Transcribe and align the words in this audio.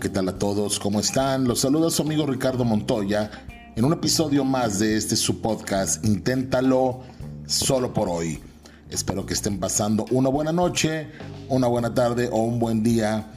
¿qué 0.00 0.08
tal 0.08 0.30
a 0.30 0.38
todos? 0.38 0.80
¿Cómo 0.80 0.98
están? 0.98 1.44
Los 1.44 1.60
saluda 1.60 1.90
su 1.90 2.00
amigo 2.00 2.24
Ricardo 2.24 2.64
Montoya 2.64 3.30
en 3.76 3.84
un 3.84 3.92
episodio 3.92 4.46
más 4.46 4.78
de 4.78 4.96
este 4.96 5.14
su 5.14 5.42
podcast 5.42 6.02
Inténtalo 6.06 7.02
solo 7.46 7.92
por 7.92 8.08
hoy. 8.08 8.40
Espero 8.88 9.26
que 9.26 9.34
estén 9.34 9.60
pasando 9.60 10.06
una 10.10 10.30
buena 10.30 10.52
noche, 10.52 11.10
una 11.50 11.66
buena 11.66 11.92
tarde 11.92 12.30
o 12.32 12.38
un 12.38 12.58
buen 12.58 12.82
día 12.82 13.32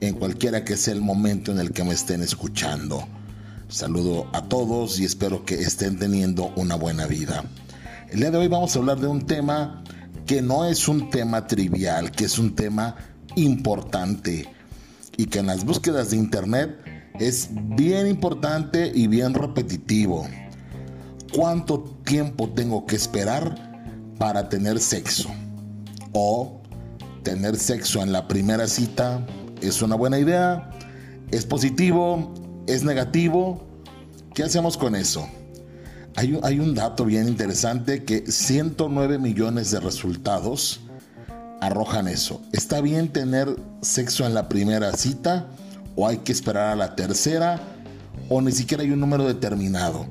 en 0.00 0.14
cualquiera 0.14 0.64
que 0.64 0.78
sea 0.78 0.94
el 0.94 1.02
momento 1.02 1.52
en 1.52 1.58
el 1.58 1.72
que 1.72 1.84
me 1.84 1.92
estén 1.92 2.22
escuchando. 2.22 3.06
Saludo 3.68 4.28
a 4.32 4.48
todos 4.48 4.98
y 4.98 5.04
espero 5.04 5.44
que 5.44 5.56
estén 5.56 5.98
teniendo 5.98 6.54
una 6.56 6.76
buena 6.76 7.06
vida. 7.06 7.44
El 8.08 8.20
día 8.20 8.30
de 8.30 8.38
hoy 8.38 8.48
vamos 8.48 8.74
a 8.74 8.78
hablar 8.78 8.98
de 8.98 9.08
un 9.08 9.26
tema 9.26 9.84
que 10.24 10.40
no 10.40 10.64
es 10.64 10.88
un 10.88 11.10
tema 11.10 11.46
trivial, 11.46 12.10
que 12.12 12.24
es 12.24 12.38
un 12.38 12.54
tema 12.54 12.96
importante 13.36 14.48
y 15.18 15.26
que 15.26 15.40
en 15.40 15.46
las 15.46 15.66
búsquedas 15.66 16.10
de 16.10 16.16
internet 16.16 16.78
es 17.18 17.50
bien 17.52 18.06
importante 18.06 18.90
y 18.94 19.08
bien 19.08 19.34
repetitivo. 19.34 20.26
¿Cuánto 21.34 21.80
tiempo 22.04 22.48
tengo 22.48 22.86
que 22.86 22.96
esperar 22.96 24.14
para 24.18 24.48
tener 24.48 24.78
sexo? 24.78 25.28
O 26.12 26.62
tener 27.22 27.56
sexo 27.56 28.02
en 28.02 28.12
la 28.12 28.26
primera 28.28 28.66
cita 28.66 29.26
es 29.60 29.82
una 29.82 29.96
buena 29.96 30.18
idea, 30.18 30.70
es 31.30 31.44
positivo, 31.44 32.32
es 32.66 32.84
negativo. 32.84 33.66
¿Qué 34.34 34.44
hacemos 34.44 34.78
con 34.78 34.94
eso? 34.94 35.28
Hay, 36.14 36.58
un 36.58 36.74
dato 36.74 37.04
bien 37.04 37.28
interesante 37.28 38.04
que 38.04 38.30
109 38.30 39.18
millones 39.18 39.70
de 39.70 39.78
resultados 39.78 40.80
arrojan 41.60 42.08
eso. 42.08 42.40
¿Está 42.52 42.80
bien 42.80 43.08
tener 43.08 43.56
sexo 43.82 44.26
en 44.26 44.34
la 44.34 44.48
primera 44.48 44.92
cita 44.92 45.46
o 45.96 46.06
hay 46.06 46.18
que 46.18 46.32
esperar 46.32 46.72
a 46.72 46.76
la 46.76 46.94
tercera 46.94 47.60
o 48.28 48.40
ni 48.40 48.52
siquiera 48.52 48.82
hay 48.82 48.90
un 48.90 49.00
número 49.00 49.26
determinado? 49.26 50.06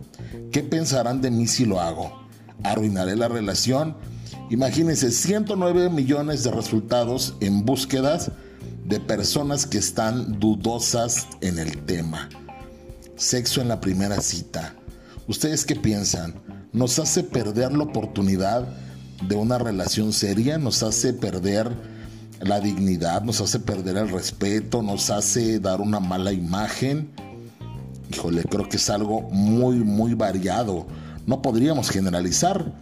¿Qué 0.52 0.64
pensarán 0.64 1.22
de 1.22 1.32
mí 1.32 1.48
si 1.48 1.66
lo 1.66 1.80
hago? 1.80 2.28
¿Arruinaré 2.64 3.16
la 3.16 3.28
relación? 3.28 3.96
Imagínense 4.50 5.12
109 5.12 5.90
millones 5.90 6.44
de 6.44 6.52
resultados 6.52 7.36
en 7.42 7.66
búsquedas 7.66 8.32
de 8.86 9.00
personas 9.00 9.66
que 9.66 9.78
están 9.78 10.40
dudosas 10.40 11.28
en 11.42 11.60
el 11.60 11.84
tema. 11.84 12.30
Sexo 13.18 13.62
en 13.62 13.68
la 13.68 13.82
primera 13.82 14.22
cita. 14.22 14.76
¿Ustedes 15.28 15.66
qué 15.66 15.76
piensan? 15.76 16.36
¿Nos 16.72 16.98
hace 17.00 17.24
perder 17.24 17.74
la 17.74 17.84
oportunidad 17.84 18.68
de 19.22 19.36
una 19.36 19.58
relación 19.58 20.14
seria 20.14 20.58
nos 20.58 20.84
hace 20.84 21.14
perder 21.14 21.72
la 22.42 22.60
dignidad, 22.60 23.24
nos 23.24 23.42
hace 23.42 23.60
perder 23.60 23.98
el 23.98 24.10
respeto, 24.10 24.84
nos 24.84 25.10
hace 25.10 25.60
dar 25.60 25.82
una 25.82 26.00
mala 26.00 26.32
imagen. 26.32 27.10
Híjole, 28.14 28.44
creo 28.44 28.70
que 28.70 28.78
es 28.78 28.90
algo 28.90 29.22
muy, 29.32 29.78
muy 29.78 30.14
variado. 30.14 30.86
No 31.26 31.42
podríamos 31.42 31.90
generalizar. 31.90 32.74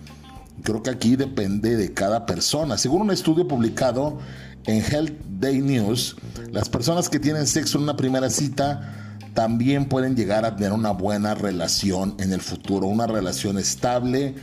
Creo 0.63 0.83
que 0.83 0.89
aquí 0.89 1.15
depende 1.15 1.77
de 1.77 1.93
cada 1.93 2.25
persona. 2.25 2.77
Según 2.77 3.03
un 3.03 3.11
estudio 3.11 3.47
publicado 3.47 4.19
en 4.65 4.83
Health 4.83 5.13
Day 5.39 5.61
News, 5.61 6.15
las 6.51 6.69
personas 6.69 7.09
que 7.09 7.19
tienen 7.19 7.47
sexo 7.47 7.77
en 7.77 7.85
una 7.85 7.95
primera 7.95 8.29
cita 8.29 9.17
también 9.33 9.85
pueden 9.85 10.15
llegar 10.15 10.45
a 10.45 10.55
tener 10.55 10.73
una 10.73 10.91
buena 10.91 11.35
relación 11.35 12.15
en 12.19 12.33
el 12.33 12.41
futuro, 12.41 12.87
una 12.87 13.05
relación 13.07 13.57
estable, 13.57 14.35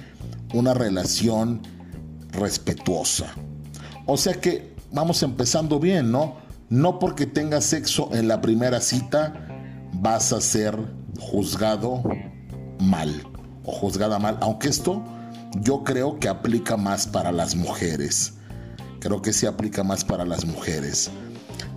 una 0.52 0.74
relación 0.74 1.62
respetuosa. 2.32 3.34
O 4.06 4.16
sea 4.16 4.34
que 4.34 4.74
vamos 4.90 5.22
empezando 5.22 5.78
bien, 5.78 6.10
¿no? 6.10 6.36
No 6.68 6.98
porque 6.98 7.26
tengas 7.26 7.64
sexo 7.64 8.08
en 8.12 8.28
la 8.28 8.40
primera 8.40 8.80
cita 8.80 9.48
vas 9.94 10.32
a 10.32 10.40
ser 10.40 10.76
juzgado 11.20 12.02
mal 12.80 13.22
o 13.64 13.72
juzgada 13.72 14.18
mal, 14.18 14.38
aunque 14.40 14.68
esto 14.68 15.02
yo 15.60 15.84
creo 15.84 16.18
que 16.18 16.28
aplica 16.28 16.76
más 16.76 17.06
para 17.06 17.30
las 17.30 17.54
mujeres. 17.54 18.34
Creo 19.00 19.20
que 19.20 19.32
sí 19.32 19.46
aplica 19.46 19.82
más 19.82 20.04
para 20.04 20.24
las 20.24 20.44
mujeres. 20.44 21.10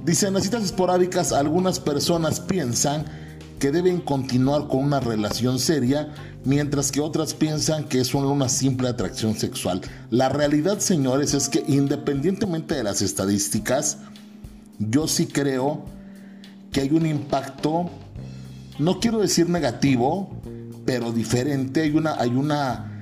Dice, 0.06 0.28
en 0.28 0.36
las 0.36 0.44
citas 0.44 0.64
esporádicas 0.64 1.32
algunas 1.32 1.80
personas 1.80 2.40
piensan 2.40 3.06
que 3.60 3.72
deben 3.72 4.00
continuar 4.02 4.68
con 4.68 4.84
una 4.84 5.00
relación 5.00 5.60
seria, 5.60 6.14
mientras 6.44 6.92
que 6.92 7.02
otras 7.02 7.34
piensan 7.34 7.86
que 7.86 8.00
es 8.00 8.14
una 8.14 8.50
simple 8.50 8.90
atracción 8.90 9.36
sexual. 9.36 9.82
La 10.10 10.30
realidad, 10.30 10.80
señores, 10.80 11.34
es 11.34 11.50
que 11.50 11.64
independientemente 11.68 12.76
de 12.76 12.84
las 12.84 13.02
estadísticas, 13.02 13.98
yo 14.80 15.08
sí 15.08 15.28
creo 15.28 15.86
que 16.72 16.82
hay 16.82 16.92
un 16.92 17.06
impacto, 17.06 17.90
no 18.78 19.00
quiero 19.00 19.20
decir 19.20 19.50
negativo, 19.50 20.30
pero 20.86 21.12
diferente. 21.12 21.82
Hay 21.82 21.96
una, 21.96 22.16
hay 22.16 22.32
una, 22.32 23.02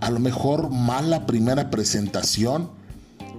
a 0.00 0.10
lo 0.10 0.20
mejor 0.20 0.70
mala 0.70 1.26
primera 1.26 1.70
presentación 1.70 2.70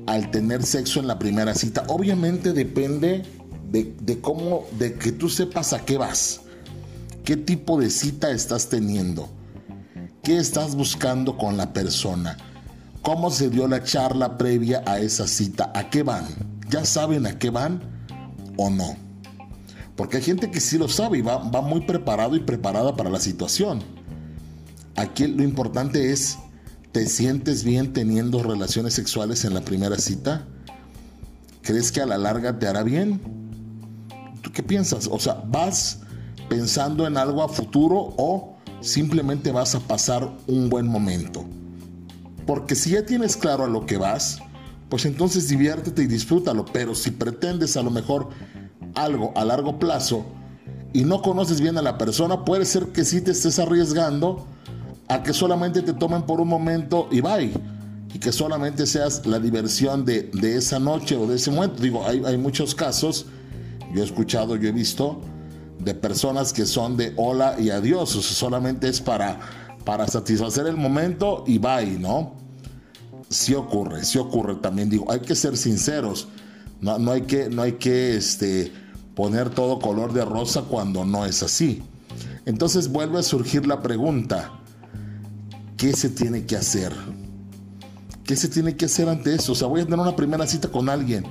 al 0.07 0.31
tener 0.31 0.63
sexo 0.63 0.99
en 0.99 1.07
la 1.07 1.19
primera 1.19 1.53
cita. 1.53 1.83
Obviamente 1.87 2.53
depende 2.53 3.23
de, 3.71 3.95
de 4.01 4.19
cómo, 4.19 4.65
de 4.79 4.95
que 4.95 5.11
tú 5.11 5.29
sepas 5.29 5.73
a 5.73 5.85
qué 5.85 5.97
vas. 5.97 6.41
¿Qué 7.23 7.37
tipo 7.37 7.79
de 7.79 7.89
cita 7.89 8.31
estás 8.31 8.67
teniendo? 8.67 9.29
¿Qué 10.23 10.37
estás 10.37 10.75
buscando 10.75 11.37
con 11.37 11.55
la 11.55 11.71
persona? 11.71 12.35
¿Cómo 13.01 13.31
se 13.31 13.49
dio 13.49 13.65
la 13.69 13.81
charla 13.81 14.37
previa 14.37 14.83
a 14.85 14.99
esa 14.99 15.25
cita? 15.25 15.71
¿A 15.73 15.89
qué 15.89 16.03
van? 16.03 16.25
¿Ya 16.69 16.83
saben 16.83 17.25
a 17.25 17.39
qué 17.39 17.49
van 17.49 17.81
o 18.57 18.69
no? 18.69 18.97
Porque 19.95 20.17
hay 20.17 20.23
gente 20.23 20.51
que 20.51 20.59
sí 20.59 20.77
lo 20.77 20.89
sabe 20.89 21.19
y 21.19 21.21
va, 21.21 21.37
va 21.37 21.61
muy 21.61 21.81
preparado 21.81 22.35
y 22.35 22.41
preparada 22.41 22.93
para 22.97 23.09
la 23.09 23.21
situación. 23.21 23.81
Aquí 24.97 25.25
lo 25.27 25.43
importante 25.43 26.11
es, 26.11 26.37
¿te 26.91 27.07
sientes 27.07 27.63
bien 27.63 27.93
teniendo 27.93 28.43
relaciones 28.43 28.95
sexuales 28.95 29.45
en 29.45 29.53
la 29.53 29.61
primera 29.61 29.97
cita? 29.97 30.45
¿Crees 31.61 31.89
que 31.89 32.01
a 32.01 32.05
la 32.05 32.17
larga 32.17 32.59
te 32.59 32.67
hará 32.67 32.83
bien? 32.83 33.21
¿Tú 34.41 34.51
qué 34.51 34.61
piensas? 34.61 35.07
O 35.09 35.19
sea, 35.19 35.35
vas 35.47 36.02
pensando 36.49 37.07
en 37.07 37.17
algo 37.17 37.43
a 37.43 37.49
futuro 37.49 38.13
o 38.17 38.53
simplemente 38.81 39.51
vas 39.51 39.75
a 39.75 39.79
pasar 39.79 40.29
un 40.47 40.69
buen 40.69 40.87
momento. 40.87 41.45
Porque 42.45 42.75
si 42.75 42.91
ya 42.91 43.05
tienes 43.05 43.37
claro 43.37 43.63
a 43.63 43.67
lo 43.67 43.85
que 43.85 43.97
vas, 43.97 44.39
pues 44.89 45.05
entonces 45.05 45.47
diviértete 45.47 46.03
y 46.03 46.07
disfrútalo. 46.07 46.65
Pero 46.65 46.93
si 46.93 47.11
pretendes 47.11 47.77
a 47.77 47.83
lo 47.83 47.89
mejor 47.89 48.29
algo 48.95 49.31
a 49.35 49.45
largo 49.45 49.79
plazo 49.79 50.25
y 50.93 51.03
no 51.03 51.21
conoces 51.21 51.61
bien 51.61 51.77
a 51.77 51.81
la 51.81 51.97
persona, 51.97 52.43
puede 52.45 52.65
ser 52.65 52.87
que 52.87 53.05
sí 53.05 53.21
te 53.21 53.31
estés 53.31 53.57
arriesgando 53.59 54.45
a 55.07 55.23
que 55.23 55.33
solamente 55.33 55.81
te 55.81 55.93
tomen 55.93 56.23
por 56.23 56.41
un 56.41 56.47
momento 56.47 57.07
y 57.11 57.21
bye. 57.21 57.51
Y 58.13 58.19
que 58.19 58.31
solamente 58.31 58.85
seas 58.85 59.25
la 59.25 59.39
diversión 59.39 60.05
de, 60.05 60.29
esa 60.43 60.77
noche 60.77 61.15
o 61.15 61.25
de 61.25 61.37
ese 61.37 61.49
momento. 61.49 61.81
Digo, 61.81 62.05
hay, 62.05 62.21
hay 62.23 62.37
muchos 62.37 62.75
casos, 62.75 63.25
yo 63.91 64.03
he 64.03 64.05
escuchado, 64.05 64.55
yo 64.55 64.69
he 64.69 64.71
visto, 64.71 65.19
de 65.83 65.93
personas 65.93 66.53
que 66.53 66.65
son 66.65 66.97
de 66.97 67.13
hola 67.17 67.55
y 67.59 67.69
adiós, 67.69 68.09
solamente 68.09 68.87
es 68.87 69.01
para, 69.01 69.39
para 69.85 70.07
satisfacer 70.07 70.67
el 70.67 70.77
momento 70.77 71.43
y 71.47 71.57
bye, 71.57 71.97
¿no? 71.99 72.35
Sí 73.29 73.53
ocurre, 73.53 74.03
sí 74.03 74.17
ocurre 74.17 74.55
también, 74.55 74.89
digo, 74.89 75.11
hay 75.11 75.21
que 75.21 75.35
ser 75.35 75.57
sinceros, 75.57 76.27
no, 76.81 76.99
no 76.99 77.11
hay 77.11 77.21
que, 77.21 77.49
no 77.49 77.61
hay 77.61 77.73
que 77.73 78.15
este, 78.15 78.71
poner 79.15 79.49
todo 79.49 79.79
color 79.79 80.13
de 80.13 80.25
rosa 80.25 80.63
cuando 80.63 81.05
no 81.05 81.25
es 81.25 81.43
así. 81.43 81.83
Entonces 82.45 82.91
vuelve 82.91 83.19
a 83.19 83.23
surgir 83.23 83.65
la 83.65 83.81
pregunta, 83.81 84.51
¿qué 85.77 85.93
se 85.93 86.09
tiene 86.09 86.45
que 86.45 86.57
hacer? 86.57 86.93
¿Qué 88.25 88.35
se 88.35 88.47
tiene 88.47 88.75
que 88.75 88.85
hacer 88.85 89.09
ante 89.09 89.35
eso? 89.35 89.51
O 89.53 89.55
sea, 89.55 89.67
voy 89.67 89.81
a 89.81 89.83
tener 89.83 89.99
una 89.99 90.15
primera 90.15 90.47
cita 90.47 90.69
con 90.69 90.89
alguien. 90.89 91.25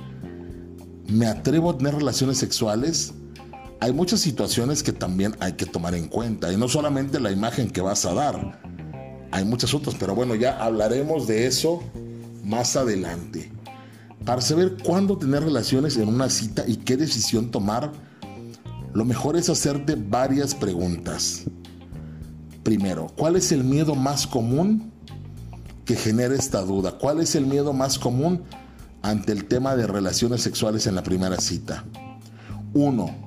¿Me 1.07 1.27
atrevo 1.27 1.71
a 1.71 1.77
tener 1.77 1.95
relaciones 1.95 2.37
sexuales? 2.37 3.13
Hay 3.83 3.91
muchas 3.91 4.21
situaciones 4.21 4.81
que 4.81 4.93
también 4.93 5.35
hay 5.41 5.53
que 5.53 5.65
tomar 5.65 5.93
en 5.93 6.07
cuenta 6.07 6.53
y 6.53 6.55
no 6.55 6.69
solamente 6.69 7.19
la 7.19 7.33
imagen 7.33 7.69
que 7.69 7.81
vas 7.81 8.05
a 8.05 8.13
dar, 8.13 8.57
hay 9.29 9.43
muchas 9.43 9.73
otras, 9.73 9.93
pero 9.99 10.15
bueno, 10.15 10.35
ya 10.35 10.63
hablaremos 10.63 11.27
de 11.27 11.47
eso 11.47 11.83
más 12.45 12.77
adelante. 12.77 13.51
Para 14.23 14.39
saber 14.39 14.77
cuándo 14.81 15.17
tener 15.17 15.43
relaciones 15.43 15.97
en 15.97 16.07
una 16.07 16.29
cita 16.29 16.63
y 16.65 16.77
qué 16.77 16.95
decisión 16.95 17.51
tomar, 17.51 17.91
lo 18.93 19.03
mejor 19.03 19.35
es 19.35 19.49
hacerte 19.49 19.95
varias 19.95 20.55
preguntas. 20.55 21.43
Primero, 22.63 23.07
¿cuál 23.17 23.35
es 23.35 23.51
el 23.51 23.65
miedo 23.65 23.95
más 23.95 24.25
común 24.25 24.93
que 25.83 25.97
genera 25.97 26.35
esta 26.35 26.61
duda? 26.61 26.97
¿Cuál 26.97 27.19
es 27.19 27.35
el 27.35 27.47
miedo 27.47 27.73
más 27.73 27.99
común 27.99 28.43
ante 29.01 29.33
el 29.33 29.43
tema 29.43 29.75
de 29.75 29.87
relaciones 29.87 30.41
sexuales 30.41 30.87
en 30.87 30.95
la 30.95 31.03
primera 31.03 31.35
cita? 31.41 31.83
Uno, 32.73 33.22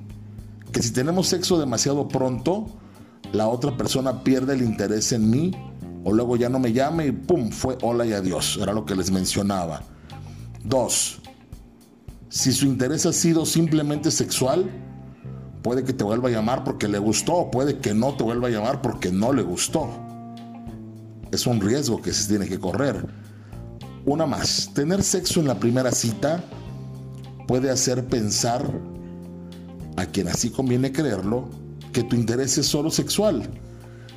que 0.72 0.82
si 0.82 0.92
tenemos 0.92 1.28
sexo 1.28 1.58
demasiado 1.58 2.08
pronto, 2.08 2.66
la 3.32 3.48
otra 3.48 3.76
persona 3.76 4.22
pierde 4.22 4.54
el 4.54 4.62
interés 4.62 5.12
en 5.12 5.30
mí 5.30 5.52
o 6.04 6.12
luego 6.12 6.36
ya 6.36 6.48
no 6.48 6.58
me 6.58 6.72
llame 6.72 7.06
y 7.06 7.12
pum, 7.12 7.50
fue 7.50 7.76
hola 7.82 8.06
y 8.06 8.12
adiós. 8.12 8.58
Era 8.60 8.72
lo 8.72 8.84
que 8.84 8.94
les 8.94 9.10
mencionaba. 9.10 9.82
Dos, 10.64 11.20
si 12.28 12.52
su 12.52 12.66
interés 12.66 13.06
ha 13.06 13.12
sido 13.12 13.46
simplemente 13.46 14.10
sexual 14.10 14.70
Puede 15.66 15.82
que 15.82 15.92
te 15.92 16.04
vuelva 16.04 16.28
a 16.28 16.30
llamar 16.30 16.62
porque 16.62 16.86
le 16.86 17.00
gustó, 17.00 17.50
puede 17.50 17.78
que 17.78 17.92
no 17.92 18.14
te 18.14 18.22
vuelva 18.22 18.46
a 18.46 18.52
llamar 18.52 18.82
porque 18.82 19.10
no 19.10 19.32
le 19.32 19.42
gustó. 19.42 19.88
Es 21.32 21.44
un 21.44 21.60
riesgo 21.60 22.00
que 22.00 22.12
se 22.12 22.28
tiene 22.28 22.46
que 22.46 22.60
correr. 22.60 23.04
Una 24.04 24.26
más, 24.26 24.70
tener 24.74 25.02
sexo 25.02 25.40
en 25.40 25.48
la 25.48 25.58
primera 25.58 25.90
cita 25.90 26.44
puede 27.48 27.68
hacer 27.68 28.06
pensar 28.06 28.64
a 29.96 30.06
quien 30.06 30.28
así 30.28 30.50
conviene 30.50 30.92
creerlo 30.92 31.48
que 31.92 32.02
tu 32.02 32.14
interés 32.14 32.58
es 32.58 32.66
solo 32.66 32.90
sexual, 32.90 33.48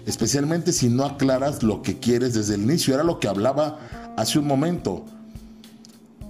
especialmente 0.06 0.74
si 0.74 0.90
no 0.90 1.06
aclaras 1.06 1.64
lo 1.64 1.81
que 1.81 1.98
quieres 1.98 2.34
desde 2.34 2.56
el 2.56 2.64
inicio. 2.64 2.94
Era 2.94 3.04
lo 3.04 3.20
que 3.20 3.30
hablaba 3.30 3.80
hace 4.18 4.38
un 4.38 4.48
momento. 4.48 5.06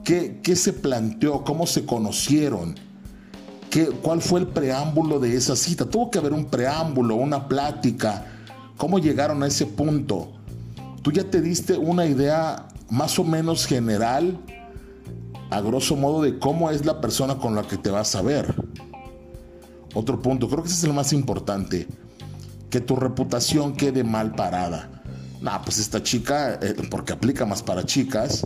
¿Qué, 0.03 0.39
qué 0.43 0.55
se 0.55 0.73
planteó? 0.73 1.43
¿Cómo 1.43 1.65
se 1.65 1.85
conocieron? 1.85 2.75
¿Qué, 3.69 3.87
¿Cuál 3.87 4.21
fue 4.21 4.41
el 4.41 4.47
preámbulo 4.47 5.19
de 5.19 5.35
esa 5.35 5.55
cita? 5.55 5.85
Tuvo 5.85 6.11
que 6.11 6.19
haber 6.19 6.33
un 6.33 6.45
preámbulo, 6.45 7.15
una 7.15 7.47
plática. 7.47 8.25
¿Cómo 8.77 8.99
llegaron 8.99 9.41
a 9.41 9.47
ese 9.47 9.65
punto? 9.65 10.31
Tú 11.01 11.11
ya 11.11 11.23
te 11.23 11.41
diste 11.41 11.77
una 11.77 12.05
idea 12.05 12.67
más 12.89 13.17
o 13.19 13.23
menos 13.23 13.65
general, 13.65 14.39
a 15.49 15.61
grosso 15.61 15.95
modo, 15.95 16.21
de 16.21 16.37
cómo 16.37 16.69
es 16.69 16.85
la 16.85 17.01
persona 17.01 17.37
con 17.37 17.55
la 17.55 17.63
que 17.63 17.77
te 17.77 17.89
vas 17.89 18.15
a 18.15 18.21
ver. 18.21 18.53
Otro 19.93 20.21
punto, 20.21 20.47
creo 20.47 20.63
que 20.63 20.69
ese 20.69 20.77
es 20.77 20.83
el 20.83 20.93
más 20.93 21.13
importante, 21.13 21.87
que 22.69 22.79
tu 22.79 22.95
reputación 22.95 23.73
quede 23.73 24.03
mal 24.03 24.35
parada. 24.35 24.89
Nah, 25.41 25.59
pues 25.59 25.79
esta 25.79 26.03
chica, 26.03 26.59
eh, 26.61 26.75
porque 26.91 27.13
aplica 27.13 27.45
más 27.45 27.63
para 27.63 27.83
chicas, 27.85 28.45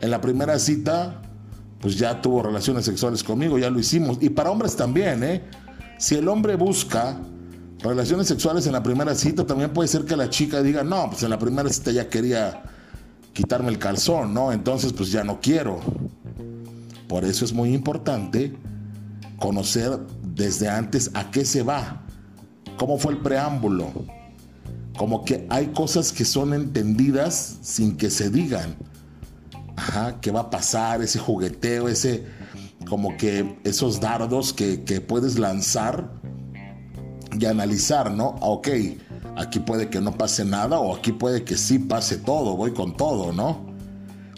en 0.00 0.10
la 0.10 0.20
primera 0.20 0.58
cita, 0.58 1.20
pues 1.80 1.98
ya 1.98 2.22
tuvo 2.22 2.42
relaciones 2.42 2.84
sexuales 2.84 3.22
conmigo, 3.22 3.58
ya 3.58 3.68
lo 3.68 3.78
hicimos. 3.78 4.18
Y 4.20 4.30
para 4.30 4.50
hombres 4.50 4.76
también, 4.76 5.22
¿eh? 5.22 5.42
Si 5.98 6.14
el 6.14 6.28
hombre 6.28 6.56
busca 6.56 7.18
relaciones 7.80 8.26
sexuales 8.26 8.66
en 8.66 8.72
la 8.72 8.82
primera 8.82 9.14
cita, 9.14 9.46
también 9.46 9.70
puede 9.72 9.88
ser 9.88 10.04
que 10.04 10.16
la 10.16 10.30
chica 10.30 10.62
diga, 10.62 10.82
no, 10.82 11.10
pues 11.10 11.22
en 11.22 11.30
la 11.30 11.38
primera 11.38 11.68
cita 11.68 11.90
ya 11.90 12.08
quería 12.08 12.62
quitarme 13.32 13.68
el 13.68 13.78
calzón, 13.78 14.32
¿no? 14.32 14.52
Entonces, 14.52 14.92
pues 14.92 15.10
ya 15.10 15.24
no 15.24 15.40
quiero. 15.40 15.80
Por 17.08 17.24
eso 17.24 17.44
es 17.44 17.52
muy 17.52 17.74
importante 17.74 18.56
conocer 19.38 19.98
desde 20.22 20.68
antes 20.68 21.10
a 21.14 21.30
qué 21.30 21.44
se 21.44 21.62
va, 21.62 22.02
cómo 22.76 22.98
fue 22.98 23.12
el 23.12 23.18
preámbulo, 23.18 23.92
como 24.96 25.24
que 25.24 25.46
hay 25.50 25.68
cosas 25.68 26.12
que 26.12 26.24
son 26.24 26.54
entendidas 26.54 27.58
sin 27.62 27.96
que 27.96 28.10
se 28.10 28.30
digan. 28.30 28.76
Ajá, 29.76 30.20
qué 30.20 30.30
va 30.30 30.40
a 30.40 30.50
pasar, 30.50 31.02
ese 31.02 31.18
jugueteo, 31.18 31.88
ese, 31.88 32.24
como 32.88 33.16
que 33.16 33.58
esos 33.64 34.00
dardos 34.00 34.52
que, 34.52 34.76
puedes 35.00 35.38
lanzar 35.38 36.10
y 37.38 37.44
analizar, 37.46 38.12
¿no? 38.12 38.36
Ah, 38.40 38.46
ok, 38.46 38.68
aquí 39.36 39.58
puede 39.58 39.88
que 39.90 40.00
no 40.00 40.12
pase 40.12 40.44
nada 40.44 40.78
o 40.78 40.94
aquí 40.94 41.10
puede 41.10 41.42
que 41.42 41.56
sí 41.56 41.80
pase 41.80 42.18
todo, 42.18 42.56
voy 42.56 42.72
con 42.72 42.96
todo, 42.96 43.32
¿no? 43.32 43.66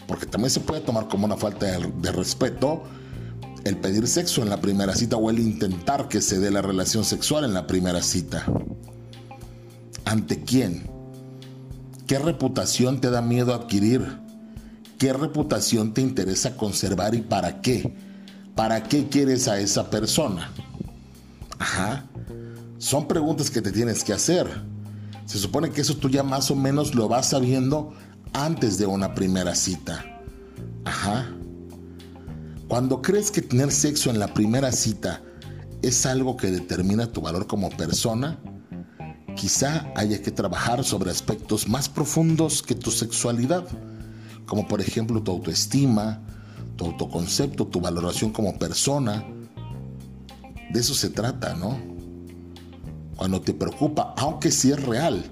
Porque 0.08 0.24
también 0.24 0.50
se 0.50 0.60
puede 0.60 0.80
tomar 0.80 1.06
como 1.08 1.26
una 1.26 1.36
falta 1.36 1.66
de 1.66 2.12
respeto 2.12 2.84
el 3.68 3.78
pedir 3.78 4.06
sexo 4.06 4.42
en 4.42 4.50
la 4.50 4.60
primera 4.60 4.94
cita 4.94 5.16
o 5.16 5.30
el 5.30 5.38
intentar 5.38 6.08
que 6.08 6.20
se 6.20 6.38
dé 6.38 6.50
la 6.50 6.62
relación 6.62 7.04
sexual 7.04 7.44
en 7.44 7.54
la 7.54 7.66
primera 7.66 8.02
cita. 8.02 8.46
¿Ante 10.04 10.42
quién? 10.42 10.88
¿Qué 12.06 12.18
reputación 12.18 13.00
te 13.00 13.10
da 13.10 13.20
miedo 13.20 13.54
adquirir? 13.54 14.18
¿Qué 14.98 15.12
reputación 15.12 15.92
te 15.92 16.00
interesa 16.00 16.56
conservar 16.56 17.14
y 17.14 17.22
para 17.22 17.60
qué? 17.60 17.96
¿Para 18.54 18.84
qué 18.84 19.08
quieres 19.08 19.48
a 19.48 19.58
esa 19.58 19.90
persona? 19.90 20.52
Ajá. 21.58 22.06
Son 22.78 23.08
preguntas 23.08 23.50
que 23.50 23.60
te 23.60 23.72
tienes 23.72 24.04
que 24.04 24.12
hacer. 24.12 24.46
Se 25.26 25.38
supone 25.38 25.70
que 25.70 25.80
eso 25.80 25.96
tú 25.96 26.08
ya 26.08 26.22
más 26.22 26.50
o 26.50 26.56
menos 26.56 26.94
lo 26.94 27.08
vas 27.08 27.30
sabiendo 27.30 27.92
antes 28.32 28.78
de 28.78 28.86
una 28.86 29.14
primera 29.14 29.54
cita. 29.54 30.04
Ajá. 30.84 31.35
Cuando 32.76 33.00
crees 33.00 33.30
que 33.30 33.40
tener 33.40 33.72
sexo 33.72 34.10
en 34.10 34.18
la 34.18 34.34
primera 34.34 34.70
cita 34.70 35.22
es 35.80 36.04
algo 36.04 36.36
que 36.36 36.50
determina 36.50 37.10
tu 37.10 37.22
valor 37.22 37.46
como 37.46 37.70
persona, 37.70 38.38
quizá 39.34 39.90
haya 39.96 40.20
que 40.20 40.30
trabajar 40.30 40.84
sobre 40.84 41.10
aspectos 41.10 41.68
más 41.68 41.88
profundos 41.88 42.60
que 42.60 42.74
tu 42.74 42.90
sexualidad, 42.90 43.66
como 44.44 44.68
por 44.68 44.82
ejemplo 44.82 45.22
tu 45.22 45.30
autoestima, 45.30 46.20
tu 46.76 46.84
autoconcepto, 46.84 47.66
tu 47.66 47.80
valoración 47.80 48.30
como 48.30 48.58
persona. 48.58 49.24
De 50.70 50.78
eso 50.78 50.92
se 50.92 51.08
trata, 51.08 51.54
¿no? 51.54 51.78
Cuando 53.16 53.40
te 53.40 53.54
preocupa, 53.54 54.12
aunque 54.18 54.50
sí 54.50 54.70
es 54.70 54.84
real, 54.84 55.24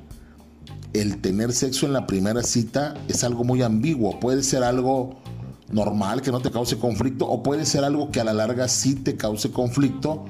el 0.95 1.21
tener 1.21 1.53
sexo 1.53 1.85
en 1.85 1.93
la 1.93 2.07
primera 2.07 2.43
cita 2.43 2.95
es 3.07 3.23
algo 3.23 3.45
muy 3.45 3.61
ambiguo, 3.61 4.19
puede 4.19 4.43
ser 4.43 4.63
algo 4.63 5.23
normal, 5.71 6.23
que 6.23 6.31
no 6.31 6.41
te 6.41 6.51
cause 6.51 6.79
conflicto, 6.79 7.27
o 7.27 7.43
puede 7.43 7.65
ser 7.65 7.85
algo 7.85 8.11
que 8.11 8.21
a 8.21 8.25
la 8.25 8.33
larga 8.33 8.69
sí 8.69 8.95
te 8.95 9.17
cause 9.17 9.51
conflicto 9.51 10.25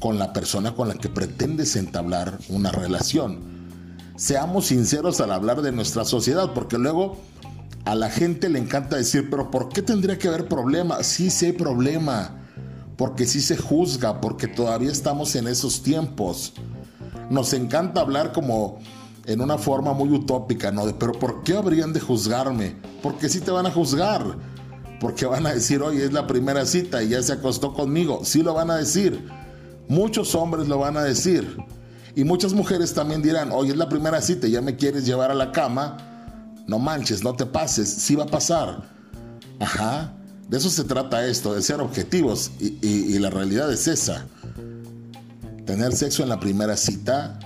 con 0.00 0.18
la 0.18 0.32
persona 0.32 0.74
con 0.74 0.88
la 0.88 0.94
que 0.94 1.08
pretendes 1.08 1.76
entablar 1.76 2.38
una 2.48 2.72
relación. 2.72 3.38
Seamos 4.16 4.66
sinceros 4.66 5.20
al 5.20 5.32
hablar 5.32 5.62
de 5.62 5.72
nuestra 5.72 6.04
sociedad, 6.04 6.52
porque 6.54 6.78
luego 6.78 7.18
a 7.84 7.94
la 7.94 8.10
gente 8.10 8.48
le 8.48 8.58
encanta 8.58 8.96
decir, 8.96 9.28
pero 9.30 9.50
¿por 9.50 9.68
qué 9.68 9.82
tendría 9.82 10.18
que 10.18 10.28
haber 10.28 10.48
problema? 10.48 11.02
Sí, 11.02 11.30
sí 11.30 11.46
hay 11.46 11.52
problema, 11.52 12.38
porque 12.96 13.26
sí 13.26 13.40
se 13.40 13.56
juzga, 13.56 14.20
porque 14.20 14.48
todavía 14.48 14.90
estamos 14.90 15.34
en 15.36 15.46
esos 15.46 15.82
tiempos. 15.82 16.54
Nos 17.30 17.52
encanta 17.52 18.00
hablar 18.00 18.32
como 18.32 18.78
en 19.30 19.40
una 19.40 19.58
forma 19.58 19.92
muy 19.92 20.10
utópica, 20.10 20.72
¿no? 20.72 20.82
Pero 20.98 21.12
¿por 21.12 21.44
qué 21.44 21.56
habrían 21.56 21.92
de 21.92 22.00
juzgarme? 22.00 22.74
Porque 23.00 23.28
sí 23.28 23.40
te 23.40 23.52
van 23.52 23.64
a 23.64 23.70
juzgar. 23.70 24.24
Porque 24.98 25.24
van 25.24 25.46
a 25.46 25.54
decir, 25.54 25.80
oye, 25.82 26.04
es 26.04 26.12
la 26.12 26.26
primera 26.26 26.66
cita 26.66 27.00
y 27.00 27.10
ya 27.10 27.22
se 27.22 27.34
acostó 27.34 27.72
conmigo. 27.72 28.22
Sí 28.24 28.42
lo 28.42 28.54
van 28.54 28.72
a 28.72 28.76
decir. 28.76 29.28
Muchos 29.88 30.34
hombres 30.34 30.66
lo 30.66 30.78
van 30.78 30.96
a 30.96 31.04
decir. 31.04 31.56
Y 32.16 32.24
muchas 32.24 32.54
mujeres 32.54 32.92
también 32.92 33.22
dirán, 33.22 33.52
oye, 33.52 33.70
es 33.70 33.76
la 33.76 33.88
primera 33.88 34.20
cita 34.20 34.48
y 34.48 34.50
ya 34.50 34.62
me 34.62 34.74
quieres 34.74 35.06
llevar 35.06 35.30
a 35.30 35.34
la 35.34 35.52
cama. 35.52 35.96
No 36.66 36.80
manches, 36.80 37.22
no 37.22 37.34
te 37.34 37.46
pases. 37.46 37.88
Sí 37.88 38.16
va 38.16 38.24
a 38.24 38.28
pasar. 38.28 38.82
Ajá. 39.60 40.12
De 40.48 40.58
eso 40.58 40.70
se 40.70 40.82
trata 40.82 41.24
esto, 41.24 41.54
de 41.54 41.62
ser 41.62 41.80
objetivos. 41.80 42.50
Y, 42.58 42.78
y 42.82 43.16
la 43.20 43.30
realidad 43.30 43.72
es 43.72 43.86
esa. 43.86 44.26
Tener 45.66 45.92
sexo 45.92 46.24
en 46.24 46.30
la 46.30 46.40
primera 46.40 46.76
cita 46.76 47.38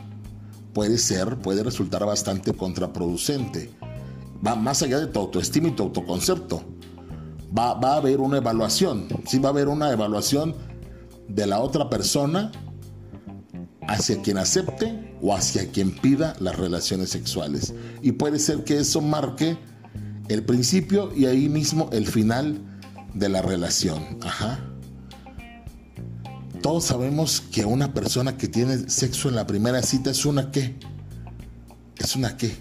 puede 0.74 0.98
ser, 0.98 1.36
puede 1.38 1.62
resultar 1.62 2.04
bastante 2.04 2.52
contraproducente. 2.52 3.70
Va 4.46 4.56
más 4.56 4.82
allá 4.82 4.98
de 4.98 5.06
tu 5.06 5.20
autoestima 5.20 5.68
y 5.68 5.70
tu 5.70 5.84
autoconcepto. 5.84 6.62
Va, 7.56 7.74
va 7.74 7.94
a 7.94 7.96
haber 7.96 8.20
una 8.20 8.38
evaluación, 8.38 9.06
sí 9.26 9.38
va 9.38 9.50
a 9.50 9.52
haber 9.52 9.68
una 9.68 9.90
evaluación 9.92 10.54
de 11.28 11.46
la 11.46 11.60
otra 11.60 11.88
persona 11.88 12.50
hacia 13.86 14.20
quien 14.20 14.38
acepte 14.38 15.16
o 15.22 15.34
hacia 15.34 15.70
quien 15.70 15.94
pida 15.94 16.34
las 16.40 16.56
relaciones 16.56 17.10
sexuales. 17.10 17.72
Y 18.02 18.12
puede 18.12 18.38
ser 18.38 18.64
que 18.64 18.78
eso 18.78 19.00
marque 19.00 19.56
el 20.28 20.44
principio 20.44 21.14
y 21.14 21.26
ahí 21.26 21.48
mismo 21.48 21.88
el 21.92 22.06
final 22.06 22.60
de 23.14 23.28
la 23.28 23.40
relación. 23.40 24.18
Ajá 24.22 24.73
todos 26.64 26.84
sabemos 26.84 27.42
que 27.52 27.66
una 27.66 27.92
persona 27.92 28.38
que 28.38 28.48
tiene 28.48 28.88
sexo 28.88 29.28
en 29.28 29.34
la 29.34 29.46
primera 29.46 29.82
cita 29.82 30.10
es 30.12 30.24
una 30.24 30.50
qué. 30.50 30.74
Es 31.98 32.16
una 32.16 32.38
qué. 32.38 32.56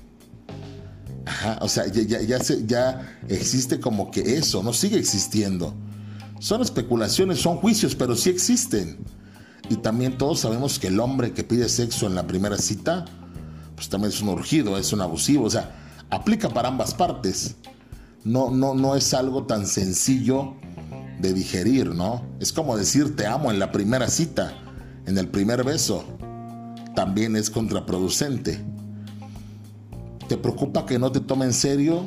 Ajá, 1.25 1.57
o 1.61 1.69
sea, 1.69 1.87
ya, 1.87 2.19
ya, 2.19 2.37
ya 2.37 3.17
existe 3.29 3.79
como 3.79 4.11
que 4.11 4.35
eso, 4.35 4.61
no 4.61 4.73
sigue 4.73 4.99
existiendo. 4.99 5.73
Son 6.39 6.61
especulaciones, 6.61 7.39
son 7.39 7.55
juicios, 7.55 7.95
pero 7.95 8.17
sí 8.17 8.29
existen. 8.29 8.97
Y 9.69 9.77
también 9.77 10.17
todos 10.17 10.41
sabemos 10.41 10.79
que 10.79 10.87
el 10.87 10.99
hombre 10.99 11.31
que 11.31 11.45
pide 11.45 11.69
sexo 11.69 12.05
en 12.05 12.15
la 12.15 12.27
primera 12.27 12.57
cita, 12.57 13.05
pues 13.73 13.87
también 13.87 14.11
es 14.11 14.21
un 14.21 14.27
urgido, 14.27 14.77
es 14.77 14.91
un 14.91 14.99
abusivo, 14.99 15.45
o 15.45 15.49
sea, 15.49 15.77
aplica 16.09 16.49
para 16.49 16.67
ambas 16.67 16.93
partes. 16.93 17.55
No, 18.25 18.51
no, 18.51 18.75
no 18.75 18.97
es 18.97 19.13
algo 19.13 19.45
tan 19.45 19.65
sencillo 19.65 20.57
de 21.19 21.33
digerir, 21.33 21.93
¿no? 21.93 22.23
Es 22.39 22.51
como 22.53 22.77
decir 22.77 23.15
te 23.15 23.25
amo 23.25 23.51
en 23.51 23.59
la 23.59 23.71
primera 23.71 24.07
cita, 24.07 24.53
en 25.05 25.17
el 25.17 25.27
primer 25.27 25.63
beso. 25.63 26.03
También 26.95 27.35
es 27.35 27.49
contraproducente. 27.49 28.59
¿Te 30.27 30.37
preocupa 30.37 30.85
que 30.85 30.99
no 30.99 31.11
te 31.11 31.19
tome 31.19 31.45
en 31.45 31.53
serio? 31.53 32.05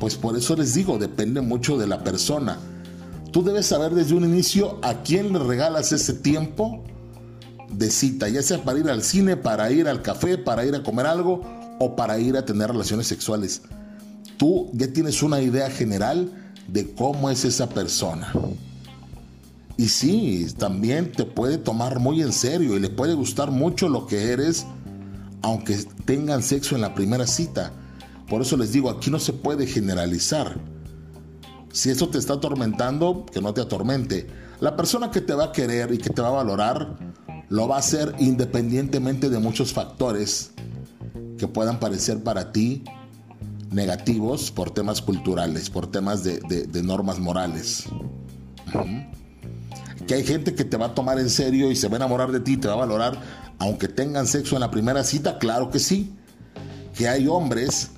Pues 0.00 0.16
por 0.16 0.36
eso 0.36 0.56
les 0.56 0.74
digo, 0.74 0.98
depende 0.98 1.40
mucho 1.40 1.78
de 1.78 1.86
la 1.86 2.04
persona. 2.04 2.58
Tú 3.32 3.42
debes 3.42 3.66
saber 3.66 3.94
desde 3.94 4.14
un 4.14 4.24
inicio 4.24 4.78
a 4.82 5.02
quién 5.02 5.32
le 5.32 5.38
regalas 5.38 5.92
ese 5.92 6.14
tiempo 6.14 6.84
de 7.70 7.90
cita, 7.90 8.28
ya 8.28 8.42
sea 8.42 8.62
para 8.62 8.78
ir 8.78 8.88
al 8.88 9.02
cine, 9.02 9.36
para 9.36 9.70
ir 9.70 9.88
al 9.88 10.02
café, 10.02 10.38
para 10.38 10.64
ir 10.64 10.74
a 10.74 10.82
comer 10.82 11.06
algo 11.06 11.42
o 11.78 11.96
para 11.96 12.18
ir 12.18 12.36
a 12.36 12.44
tener 12.44 12.70
relaciones 12.70 13.06
sexuales. 13.06 13.62
Tú 14.36 14.70
ya 14.72 14.92
tienes 14.92 15.22
una 15.22 15.40
idea 15.40 15.70
general 15.70 16.30
de 16.68 16.92
cómo 16.94 17.30
es 17.30 17.44
esa 17.44 17.68
persona. 17.68 18.32
Y 19.76 19.88
sí, 19.88 20.46
también 20.56 21.12
te 21.12 21.24
puede 21.24 21.58
tomar 21.58 21.98
muy 21.98 22.22
en 22.22 22.32
serio 22.32 22.76
y 22.76 22.80
le 22.80 22.88
puede 22.88 23.14
gustar 23.14 23.50
mucho 23.50 23.88
lo 23.88 24.06
que 24.06 24.32
eres, 24.32 24.66
aunque 25.42 25.76
tengan 26.04 26.42
sexo 26.42 26.74
en 26.74 26.80
la 26.80 26.94
primera 26.94 27.26
cita. 27.26 27.72
Por 28.28 28.42
eso 28.42 28.56
les 28.56 28.72
digo, 28.72 28.90
aquí 28.90 29.10
no 29.10 29.18
se 29.18 29.32
puede 29.32 29.66
generalizar. 29.66 30.58
Si 31.72 31.90
eso 31.90 32.08
te 32.08 32.18
está 32.18 32.34
atormentando, 32.34 33.26
que 33.30 33.42
no 33.42 33.52
te 33.52 33.60
atormente. 33.60 34.26
La 34.60 34.76
persona 34.76 35.10
que 35.10 35.20
te 35.20 35.34
va 35.34 35.44
a 35.44 35.52
querer 35.52 35.92
y 35.92 35.98
que 35.98 36.08
te 36.08 36.22
va 36.22 36.28
a 36.28 36.42
valorar, 36.42 36.96
lo 37.50 37.68
va 37.68 37.76
a 37.76 37.80
hacer 37.80 38.14
independientemente 38.18 39.28
de 39.28 39.38
muchos 39.38 39.74
factores 39.74 40.52
que 41.36 41.46
puedan 41.46 41.78
parecer 41.78 42.22
para 42.22 42.50
ti 42.50 42.82
negativos 43.70 44.50
por 44.50 44.70
temas 44.70 45.02
culturales, 45.02 45.70
por 45.70 45.90
temas 45.90 46.24
de, 46.24 46.82
normas 46.82 47.18
morales. 47.18 47.84
Que 50.06 50.14
hay 50.14 50.24
gente 50.24 50.54
que 50.54 50.64
te 50.64 50.76
va 50.76 50.86
a 50.86 50.94
tomar 50.94 51.18
en 51.18 51.30
serio 51.30 51.70
y 51.70 51.76
se 51.76 51.88
va 51.88 51.94
a 51.94 51.96
enamorar 51.96 52.30
de 52.30 52.40
ti, 52.40 52.56
te 52.56 52.68
va 52.68 52.74
a 52.74 52.78
valorar, 52.78 53.20
aunque 53.58 53.88
tengan 53.88 54.26
sexo 54.26 54.56
en 54.56 54.60
la 54.60 54.70
primera 54.70 55.02
cita, 55.04 55.38
claro 55.38 55.70
que 55.70 55.78
sí. 55.78 56.14
Que 56.94 57.08
hay 57.08 57.26
hombres 57.26 57.90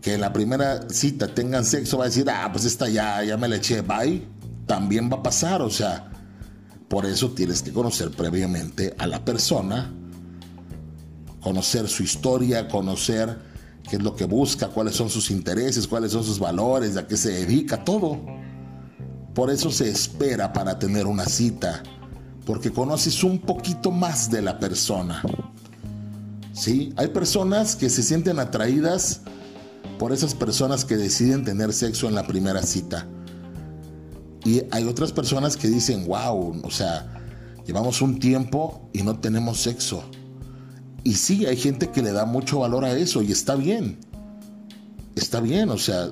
que 0.00 0.14
en 0.14 0.20
la 0.20 0.32
primera 0.32 0.88
cita 0.90 1.28
tengan 1.28 1.64
sexo, 1.64 1.98
va 1.98 2.04
a 2.04 2.08
decir, 2.08 2.28
ah, 2.30 2.48
pues 2.52 2.64
esta 2.64 2.88
ya, 2.88 3.22
ya 3.24 3.36
me 3.36 3.48
la 3.48 3.56
eché, 3.56 3.80
bye. 3.80 4.22
También 4.66 5.10
va 5.10 5.16
a 5.16 5.22
pasar, 5.22 5.60
o 5.60 5.70
sea, 5.70 6.10
por 6.88 7.06
eso 7.06 7.30
tienes 7.32 7.62
que 7.62 7.72
conocer 7.72 8.10
previamente 8.10 8.94
a 8.98 9.06
la 9.06 9.24
persona, 9.24 9.92
conocer 11.40 11.88
su 11.88 12.02
historia, 12.02 12.68
conocer 12.68 13.53
qué 13.88 13.96
es 13.96 14.02
lo 14.02 14.16
que 14.16 14.24
busca, 14.24 14.68
cuáles 14.68 14.96
son 14.96 15.10
sus 15.10 15.30
intereses, 15.30 15.86
cuáles 15.86 16.12
son 16.12 16.24
sus 16.24 16.38
valores, 16.38 16.96
a 16.96 17.06
qué 17.06 17.16
se 17.16 17.30
dedica, 17.30 17.84
todo. 17.84 18.20
Por 19.34 19.50
eso 19.50 19.70
se 19.70 19.88
espera 19.88 20.52
para 20.52 20.78
tener 20.78 21.06
una 21.06 21.26
cita, 21.26 21.82
porque 22.46 22.72
conoces 22.72 23.24
un 23.24 23.38
poquito 23.38 23.90
más 23.90 24.30
de 24.30 24.42
la 24.42 24.58
persona. 24.58 25.22
¿Sí? 26.52 26.92
Hay 26.96 27.08
personas 27.08 27.74
que 27.74 27.90
se 27.90 28.02
sienten 28.02 28.38
atraídas 28.38 29.22
por 29.98 30.12
esas 30.12 30.34
personas 30.34 30.84
que 30.84 30.96
deciden 30.96 31.44
tener 31.44 31.72
sexo 31.72 32.08
en 32.08 32.14
la 32.14 32.26
primera 32.26 32.62
cita. 32.62 33.06
Y 34.44 34.62
hay 34.70 34.84
otras 34.84 35.12
personas 35.12 35.56
que 35.56 35.68
dicen, 35.68 36.06
wow, 36.06 36.60
o 36.62 36.70
sea, 36.70 37.22
llevamos 37.66 38.02
un 38.02 38.18
tiempo 38.18 38.88
y 38.92 39.02
no 39.02 39.18
tenemos 39.18 39.60
sexo. 39.60 40.04
Y 41.04 41.14
sí, 41.14 41.44
hay 41.44 41.56
gente 41.58 41.90
que 41.90 42.02
le 42.02 42.12
da 42.12 42.24
mucho 42.24 42.60
valor 42.60 42.84
a 42.84 42.96
eso 42.96 43.20
y 43.20 43.30
está 43.30 43.54
bien. 43.54 43.98
Está 45.14 45.40
bien, 45.40 45.68
o 45.68 45.76
sea, 45.76 46.08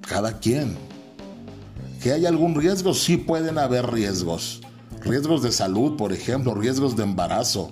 cada 0.00 0.38
quien. 0.40 0.76
¿Que 2.02 2.12
hay 2.12 2.26
algún 2.26 2.56
riesgo? 2.56 2.92
Sí 2.92 3.16
pueden 3.16 3.56
haber 3.56 3.90
riesgos. 3.90 4.62
Riesgos 5.02 5.42
de 5.42 5.52
salud, 5.52 5.96
por 5.96 6.12
ejemplo, 6.12 6.54
riesgos 6.54 6.96
de 6.96 7.04
embarazo. 7.04 7.70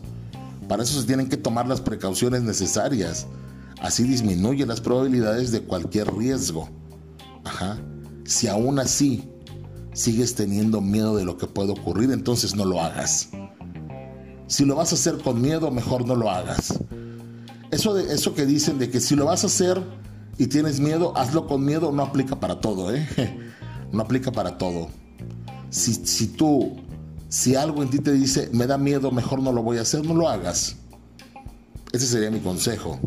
Para 0.69 0.85
eso 0.85 1.01
se 1.01 1.07
tienen 1.07 1.29
que 1.29 1.37
tomar 1.37 1.67
las 1.67 1.81
precauciones 1.81 2.43
necesarias. 2.43 3.27
Así 3.81 4.05
disminuye 4.05 4.65
las 4.65 4.81
probabilidades 4.81 5.51
de 5.51 5.63
cualquier 5.63 6.15
riesgo. 6.15 6.69
Ajá. 7.45 7.79
Si 8.25 8.47
aún 8.47 8.79
así 8.79 9.29
sigues 9.93 10.35
teniendo 10.35 10.81
miedo 10.81 11.17
de 11.17 11.25
lo 11.25 11.37
que 11.37 11.47
puede 11.47 11.73
ocurrir, 11.73 12.13
entonces 12.13 12.55
no 12.55 12.65
lo 12.65 12.81
hagas. 12.81 13.31
Si 14.49 14.65
lo 14.65 14.75
vas 14.75 14.91
a 14.91 14.97
hacer 14.97 15.19
con 15.19 15.41
miedo, 15.41 15.71
mejor 15.71 16.07
no 16.07 16.17
lo 16.17 16.31
hagas. 16.31 16.75
Eso, 17.71 17.95
de, 17.95 18.13
eso 18.13 18.35
que 18.35 18.47
dicen 18.47 18.79
de 18.79 18.91
que 18.91 19.01
si 19.01 19.15
lo 19.15 19.27
vas 19.27 19.45
a 19.45 19.47
hacer 19.47 19.81
y 20.39 20.49
tienes 20.49 20.81
miedo, 20.81 21.17
hazlo 21.17 21.47
con 21.47 21.65
miedo, 21.65 21.93
no 21.93 22.03
aplica 22.03 22.41
para 22.41 22.61
todo, 22.61 22.93
¿eh? 22.93 23.07
No 23.93 24.03
aplica 24.03 24.33
para 24.33 24.59
todo. 24.59 24.89
Si, 25.71 25.95
si 25.95 26.27
tú, 26.27 26.77
si 27.31 27.55
algo 27.55 27.83
en 27.83 27.89
ti 27.89 28.01
te 28.01 28.13
dice, 28.13 28.51
me 28.53 28.67
da 28.67 28.77
miedo, 28.77 29.11
mejor 29.11 29.41
no 29.41 29.51
lo 29.51 29.63
voy 29.63 29.79
a 29.79 29.83
hacer, 29.83 30.05
no 30.05 30.15
lo 30.15 30.29
hagas. 30.29 30.77
Ese 31.93 32.07
sería 32.07 32.31
mi 32.31 32.41
consejo. 32.41 33.01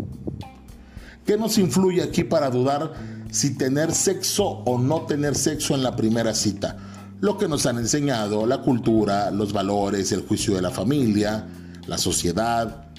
¿Qué 1.23 1.37
nos 1.37 1.59
influye 1.59 2.01
aquí 2.01 2.23
para 2.23 2.49
dudar 2.49 2.93
si 3.31 3.55
tener 3.55 3.93
sexo 3.93 4.45
o 4.45 4.77
no 4.77 5.05
tener 5.05 5.35
sexo 5.35 5.73
en 5.73 5.83
la 5.83 5.95
primera 5.95 6.35
cita. 6.35 6.77
Lo 7.21 7.37
que 7.37 7.47
nos 7.47 7.65
han 7.65 7.77
enseñado, 7.77 8.45
la 8.45 8.61
cultura, 8.61 9.31
los 9.31 9.53
valores, 9.53 10.11
el 10.11 10.27
juicio 10.27 10.55
de 10.55 10.61
la 10.61 10.71
familia, 10.71 11.47
la 11.87 11.97
sociedad, 11.97 12.89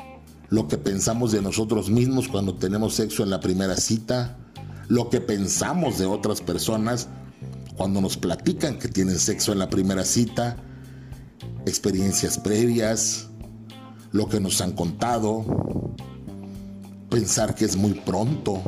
lo 0.48 0.68
que 0.68 0.78
pensamos 0.78 1.32
de 1.32 1.42
nosotros 1.42 1.90
mismos 1.90 2.28
cuando 2.28 2.54
tenemos 2.54 2.94
sexo 2.94 3.22
en 3.22 3.30
la 3.30 3.40
primera 3.40 3.76
cita, 3.76 4.38
lo 4.88 5.10
que 5.10 5.20
pensamos 5.20 5.98
de 5.98 6.06
otras 6.06 6.40
personas 6.40 7.08
cuando 7.76 8.00
nos 8.00 8.16
platican 8.16 8.78
que 8.78 8.88
tienen 8.88 9.18
sexo 9.18 9.52
en 9.52 9.58
la 9.58 9.68
primera 9.68 10.04
cita, 10.04 10.56
experiencias 11.66 12.38
previas, 12.38 13.28
lo 14.12 14.28
que 14.28 14.40
nos 14.40 14.60
han 14.60 14.72
contado, 14.72 15.44
pensar 17.10 17.54
que 17.54 17.64
es 17.64 17.76
muy 17.76 17.92
pronto, 17.94 18.62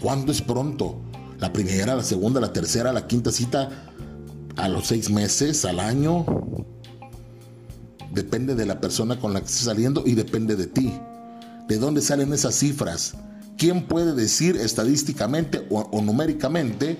¿Cuándo 0.00 0.32
es 0.32 0.40
pronto? 0.40 0.96
¿La 1.38 1.52
primera, 1.52 1.94
la 1.94 2.02
segunda, 2.02 2.40
la 2.40 2.52
tercera, 2.52 2.92
la 2.92 3.06
quinta 3.06 3.30
cita? 3.30 3.89
¿A 4.56 4.68
los 4.68 4.86
seis 4.86 5.10
meses? 5.10 5.64
¿Al 5.64 5.80
año? 5.80 6.26
Depende 8.12 8.54
de 8.54 8.66
la 8.66 8.80
persona 8.80 9.18
con 9.18 9.32
la 9.32 9.40
que 9.40 9.46
estés 9.46 9.64
saliendo 9.64 10.02
y 10.04 10.14
depende 10.14 10.56
de 10.56 10.66
ti. 10.66 10.92
¿De 11.68 11.78
dónde 11.78 12.02
salen 12.02 12.32
esas 12.32 12.56
cifras? 12.56 13.14
¿Quién 13.56 13.86
puede 13.86 14.14
decir 14.14 14.56
estadísticamente 14.56 15.66
o, 15.70 15.80
o 15.80 16.02
numéricamente 16.02 16.98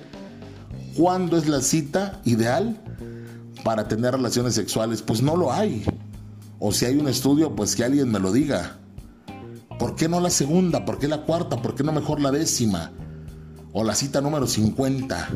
cuándo 0.96 1.36
es 1.36 1.48
la 1.48 1.60
cita 1.60 2.20
ideal 2.24 2.80
para 3.64 3.88
tener 3.88 4.12
relaciones 4.12 4.54
sexuales? 4.54 5.02
Pues 5.02 5.22
no 5.22 5.36
lo 5.36 5.52
hay. 5.52 5.84
O 6.60 6.72
si 6.72 6.84
hay 6.84 6.96
un 6.96 7.08
estudio, 7.08 7.56
pues 7.56 7.74
que 7.74 7.84
alguien 7.84 8.10
me 8.10 8.20
lo 8.20 8.32
diga. 8.32 8.76
¿Por 9.78 9.96
qué 9.96 10.08
no 10.08 10.20
la 10.20 10.30
segunda? 10.30 10.84
¿Por 10.84 10.98
qué 10.98 11.08
la 11.08 11.24
cuarta? 11.24 11.60
¿Por 11.60 11.74
qué 11.74 11.82
no 11.82 11.90
mejor 11.90 12.20
la 12.20 12.30
décima? 12.30 12.92
O 13.72 13.82
la 13.82 13.94
cita 13.94 14.20
número 14.20 14.46
50. 14.46 15.28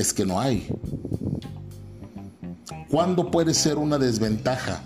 Es 0.00 0.14
que 0.14 0.24
no 0.24 0.40
hay. 0.40 0.66
¿Cuándo 2.90 3.30
puede 3.30 3.52
ser 3.52 3.76
una 3.76 3.98
desventaja? 3.98 4.82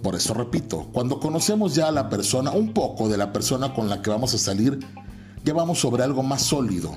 Por 0.00 0.14
eso 0.14 0.32
repito, 0.32 0.88
cuando 0.92 1.18
conocemos 1.18 1.74
ya 1.74 1.88
a 1.88 1.90
la 1.90 2.08
persona, 2.08 2.52
un 2.52 2.72
poco 2.72 3.08
de 3.08 3.16
la 3.16 3.32
persona 3.32 3.74
con 3.74 3.88
la 3.88 4.00
que 4.00 4.10
vamos 4.10 4.32
a 4.34 4.38
salir, 4.38 4.78
ya 5.44 5.52
vamos 5.52 5.80
sobre 5.80 6.04
algo 6.04 6.22
más 6.22 6.42
sólido. 6.42 6.94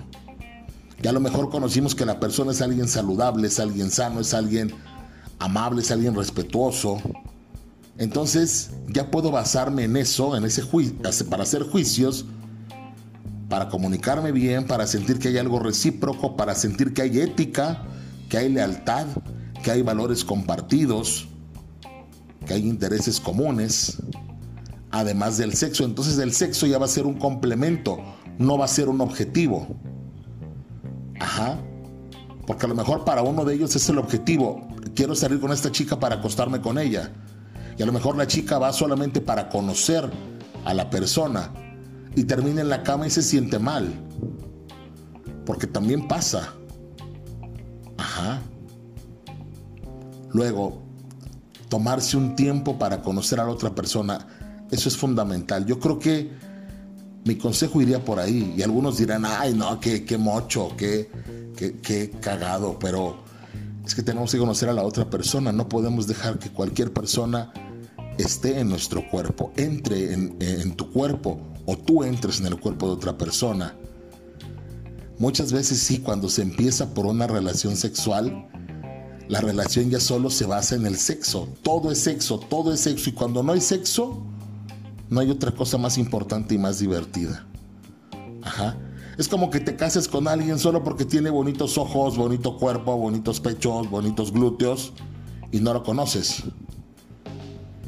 Ya 1.02 1.10
a 1.10 1.14
lo 1.14 1.20
mejor 1.20 1.50
conocimos 1.50 1.96
que 1.96 2.06
la 2.06 2.20
persona 2.20 2.52
es 2.52 2.62
alguien 2.62 2.88
saludable, 2.88 3.48
es 3.48 3.60
alguien 3.60 3.90
sano, 3.90 4.20
es 4.20 4.36
alguien 4.36 4.72
amable, 5.40 5.82
es 5.82 5.90
alguien 5.90 6.14
respetuoso, 6.14 7.02
entonces 7.98 8.70
ya 8.88 9.10
puedo 9.10 9.32
basarme 9.32 9.86
en 9.86 9.98
eso, 9.98 10.38
en 10.38 10.44
ese 10.46 10.64
para 11.28 11.42
hacer 11.42 11.64
juicios, 11.64 12.26
para 13.50 13.70
comunicarme 13.70 14.32
bien, 14.32 14.66
para 14.66 14.88
sentir 14.88 15.20
que 15.20 15.30
hay 15.30 15.38
algo 15.38 15.60
recíproco, 15.60 16.36
para 16.36 16.56
sentir 16.56 16.94
que 16.94 17.02
hay 17.02 17.20
ética, 17.20 17.84
que 18.30 18.38
hay 18.38 18.50
lealtad, 18.50 19.06
que 19.64 19.72
hay 19.72 19.82
valores 19.82 20.24
compartidos, 20.24 21.28
que 22.46 22.54
hay 22.54 22.68
intereses 22.68 23.20
comunes, 23.20 24.02
además 24.92 25.38
del 25.38 25.54
sexo. 25.54 25.86
Entonces 25.86 26.18
el 26.18 26.34
sexo 26.34 26.66
ya 26.66 26.78
va 26.78 26.86
a 26.86 26.90
ser 26.90 27.06
un 27.06 27.16
complemento, 27.16 28.00
no 28.38 28.58
va 28.58 28.66
a 28.66 28.70
ser 28.70 28.90
un 28.90 29.02
objetivo. 29.02 29.68
Ajá. 31.20 31.60
Porque 32.46 32.66
a 32.66 32.70
lo 32.70 32.76
mejor 32.76 33.06
para 33.06 33.22
uno 33.22 33.46
de 33.46 33.54
ellos 33.54 33.76
es 33.76 33.88
el 33.90 33.98
objetivo. 33.98 34.68
Quiero 34.96 35.16
salir 35.16 35.40
con 35.40 35.52
esta 35.52 35.72
chica 35.72 36.00
para 36.00 36.16
acostarme 36.16 36.60
con 36.60 36.78
ella. 36.78 37.12
Y 37.78 37.84
a 37.84 37.86
lo 37.86 37.94
mejor 37.94 38.18
la 38.18 38.28
chica 38.28 38.60
va 38.60 38.74
solamente 38.74 39.22
para 39.22 39.50
conocer 39.50 40.12
a 40.66 40.74
la 40.74 40.90
persona 40.90 41.63
y 42.16 42.24
termina 42.26 42.62
en 42.62 42.70
la 42.70 42.84
cama 42.84 43.08
y 43.08 43.10
se 43.10 43.22
siente 43.22 43.60
mal. 43.60 43.94
Porque 45.46 45.68
también 45.68 46.08
pasa. 46.08 46.54
Ajá. 47.98 48.42
Luego, 50.32 50.82
tomarse 51.70 52.18
un 52.18 52.36
tiempo 52.36 52.78
para 52.78 53.02
conocer 53.02 53.40
a 53.40 53.46
la 53.46 53.52
otra 53.52 53.76
persona, 53.76 54.28
eso 54.72 54.90
es 54.90 54.98
fundamental. 54.98 55.66
Yo 55.66 55.80
creo 55.80 56.00
que 56.00 56.32
mi 57.26 57.36
consejo 57.36 57.82
iría 57.82 58.04
por 58.04 58.20
ahí. 58.20 58.54
Y 58.58 58.62
algunos 58.62 58.98
dirán, 58.98 59.26
ay, 59.26 59.54
no, 59.54 59.80
qué, 59.80 60.04
qué 60.04 60.18
mocho, 60.18 60.70
qué, 60.78 61.10
qué, 61.56 61.80
qué 61.80 62.10
cagado. 62.22 62.78
Pero 62.80 63.24
es 63.86 63.96
que 63.96 64.04
tenemos 64.04 64.32
que 64.32 64.38
conocer 64.38 64.70
a 64.70 64.74
la 64.74 64.84
otra 64.84 65.10
persona. 65.10 65.52
No 65.52 65.68
podemos 65.68 66.08
dejar 66.08 66.40
que 66.40 66.50
cualquier 66.50 66.94
persona 66.94 67.52
esté 68.18 68.60
en 68.60 68.70
nuestro 68.70 69.08
cuerpo, 69.10 69.52
entre 69.56 70.14
en, 70.14 70.76
tu 70.76 70.92
cuerpo 70.92 71.40
o 71.66 71.78
tú 71.78 72.04
entres 72.04 72.40
en 72.40 72.48
el 72.48 72.60
cuerpo 72.60 72.88
de 72.88 72.94
otra 72.94 73.18
persona. 73.18 73.76
Muchas 75.20 75.54
veces 75.54 75.80
sí, 75.80 76.00
cuando 76.00 76.30
se 76.30 76.42
empieza 76.42 76.94
por 76.94 77.06
una 77.06 77.28
relación 77.28 77.78
sexual, 77.78 78.48
la 79.28 79.40
relación 79.42 79.90
ya 79.90 80.00
solo 80.00 80.30
se 80.30 80.46
basa 80.46 80.76
en 80.76 80.86
el 80.86 80.98
sexo. 80.98 81.48
Todo 81.62 81.92
es 81.92 82.00
sexo, 82.00 82.40
todo 82.40 82.74
es 82.74 82.82
sexo. 82.82 83.10
Y 83.10 83.14
cuando 83.14 83.44
no 83.44 83.54
hay 83.54 83.62
sexo, 83.62 84.22
no 85.10 85.20
hay 85.20 85.30
otra 85.30 85.52
cosa 85.52 85.78
más 85.78 85.98
importante 85.98 86.56
y 86.56 86.58
más 86.58 86.80
divertida. 86.80 87.46
Ajá. 88.42 88.78
Es 89.18 89.28
como 89.28 89.50
que 89.50 89.60
te 89.60 89.76
cases 89.76 90.08
con 90.08 90.28
alguien 90.28 90.58
solo 90.58 90.84
porque 90.84 91.06
tiene 91.06 91.30
bonitos 91.30 91.78
ojos, 91.78 92.18
bonito 92.18 92.58
cuerpo, 92.58 92.98
bonitos 92.98 93.40
pechos, 93.40 93.90
bonitos 93.90 94.32
glúteos 94.32 94.92
y 95.52 95.60
no 95.60 95.74
lo 95.74 95.84
conoces. 95.84 96.44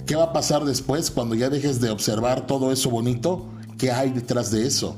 ¿Qué 0.06 0.16
va 0.16 0.26
a 0.26 0.34
pasar 0.34 0.66
después 0.66 1.10
cuando 1.10 1.34
ya 1.34 1.50
dejes 1.50 1.82
de 1.82 1.90
observar 1.90 2.46
todo 2.46 2.72
eso 2.72 2.92
bonito? 2.92 3.48
¿Qué 3.78 3.92
hay 3.92 4.12
detrás 4.12 4.52
de 4.52 4.66
eso? 4.66 4.98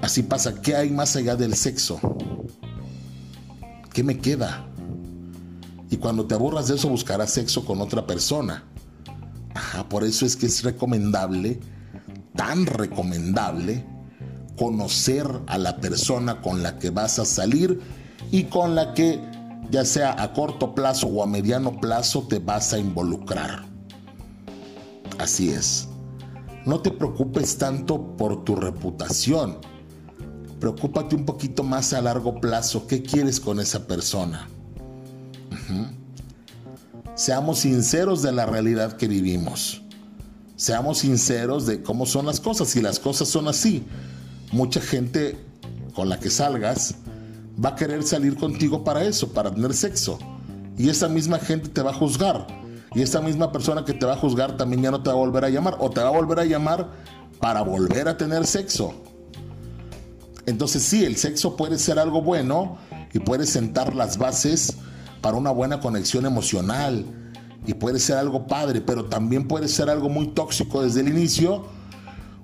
Así 0.00 0.22
pasa, 0.22 0.60
¿qué 0.60 0.76
hay 0.76 0.90
más 0.90 1.16
allá 1.16 1.36
del 1.36 1.54
sexo? 1.54 2.00
¿Qué 3.92 4.02
me 4.02 4.18
queda? 4.18 4.66
Y 5.90 5.96
cuando 5.96 6.26
te 6.26 6.34
aburras 6.34 6.68
de 6.68 6.76
eso 6.76 6.88
buscarás 6.88 7.30
sexo 7.30 7.64
con 7.64 7.80
otra 7.80 8.06
persona. 8.06 8.64
Por 9.88 10.04
eso 10.04 10.24
es 10.24 10.36
que 10.36 10.46
es 10.46 10.62
recomendable, 10.62 11.60
tan 12.34 12.64
recomendable, 12.66 13.84
conocer 14.56 15.26
a 15.46 15.58
la 15.58 15.76
persona 15.78 16.40
con 16.40 16.62
la 16.62 16.78
que 16.78 16.90
vas 16.90 17.18
a 17.18 17.24
salir 17.24 17.80
y 18.30 18.44
con 18.44 18.74
la 18.74 18.94
que, 18.94 19.20
ya 19.70 19.84
sea 19.84 20.20
a 20.22 20.32
corto 20.32 20.74
plazo 20.74 21.08
o 21.08 21.22
a 21.22 21.26
mediano 21.26 21.78
plazo, 21.78 22.26
te 22.26 22.38
vas 22.38 22.72
a 22.72 22.78
involucrar. 22.78 23.66
Así 25.18 25.50
es. 25.50 25.88
No 26.64 26.80
te 26.80 26.90
preocupes 26.90 27.58
tanto 27.58 28.16
por 28.16 28.44
tu 28.44 28.54
reputación. 28.54 29.58
Preocúpate 30.60 31.16
un 31.16 31.24
poquito 31.24 31.64
más 31.64 31.92
a 31.92 32.00
largo 32.00 32.40
plazo. 32.40 32.86
¿Qué 32.86 33.02
quieres 33.02 33.40
con 33.40 33.58
esa 33.58 33.86
persona? 33.86 34.48
Seamos 37.14 37.60
sinceros 37.60 38.22
de 38.22 38.32
la 38.32 38.46
realidad 38.46 38.96
que 38.96 39.08
vivimos. 39.08 39.82
Seamos 40.56 40.98
sinceros 40.98 41.66
de 41.66 41.82
cómo 41.82 42.06
son 42.06 42.26
las 42.26 42.38
cosas. 42.38 42.76
Y 42.76 42.80
las 42.80 43.00
cosas 43.00 43.28
son 43.28 43.48
así, 43.48 43.84
mucha 44.52 44.80
gente 44.80 45.36
con 45.94 46.08
la 46.08 46.20
que 46.20 46.30
salgas 46.30 46.94
va 47.62 47.70
a 47.70 47.74
querer 47.74 48.02
salir 48.02 48.36
contigo 48.36 48.84
para 48.84 49.04
eso, 49.04 49.32
para 49.32 49.52
tener 49.52 49.74
sexo. 49.74 50.18
Y 50.78 50.88
esa 50.88 51.08
misma 51.08 51.38
gente 51.38 51.68
te 51.68 51.82
va 51.82 51.90
a 51.90 51.94
juzgar. 51.94 52.46
Y 52.94 53.02
esa 53.02 53.20
misma 53.20 53.52
persona 53.52 53.84
que 53.84 53.94
te 53.94 54.06
va 54.06 54.14
a 54.14 54.16
juzgar 54.16 54.56
también 54.56 54.82
ya 54.82 54.90
no 54.90 55.02
te 55.02 55.08
va 55.08 55.14
a 55.14 55.18
volver 55.18 55.44
a 55.44 55.48
llamar. 55.48 55.76
O 55.80 55.90
te 55.90 56.00
va 56.00 56.08
a 56.08 56.12
volver 56.12 56.40
a 56.40 56.44
llamar 56.44 56.90
para 57.40 57.62
volver 57.62 58.08
a 58.08 58.16
tener 58.16 58.46
sexo. 58.46 58.94
Entonces 60.46 60.82
sí, 60.82 61.04
el 61.04 61.16
sexo 61.16 61.56
puede 61.56 61.78
ser 61.78 61.98
algo 61.98 62.22
bueno 62.22 62.78
y 63.12 63.18
puede 63.18 63.46
sentar 63.46 63.94
las 63.94 64.18
bases 64.18 64.76
para 65.20 65.36
una 65.36 65.50
buena 65.50 65.80
conexión 65.80 66.26
emocional 66.26 67.06
y 67.66 67.74
puede 67.74 68.00
ser 68.00 68.18
algo 68.18 68.46
padre, 68.46 68.80
pero 68.80 69.04
también 69.04 69.46
puede 69.46 69.68
ser 69.68 69.88
algo 69.88 70.08
muy 70.08 70.28
tóxico 70.28 70.82
desde 70.82 71.00
el 71.00 71.08
inicio, 71.08 71.64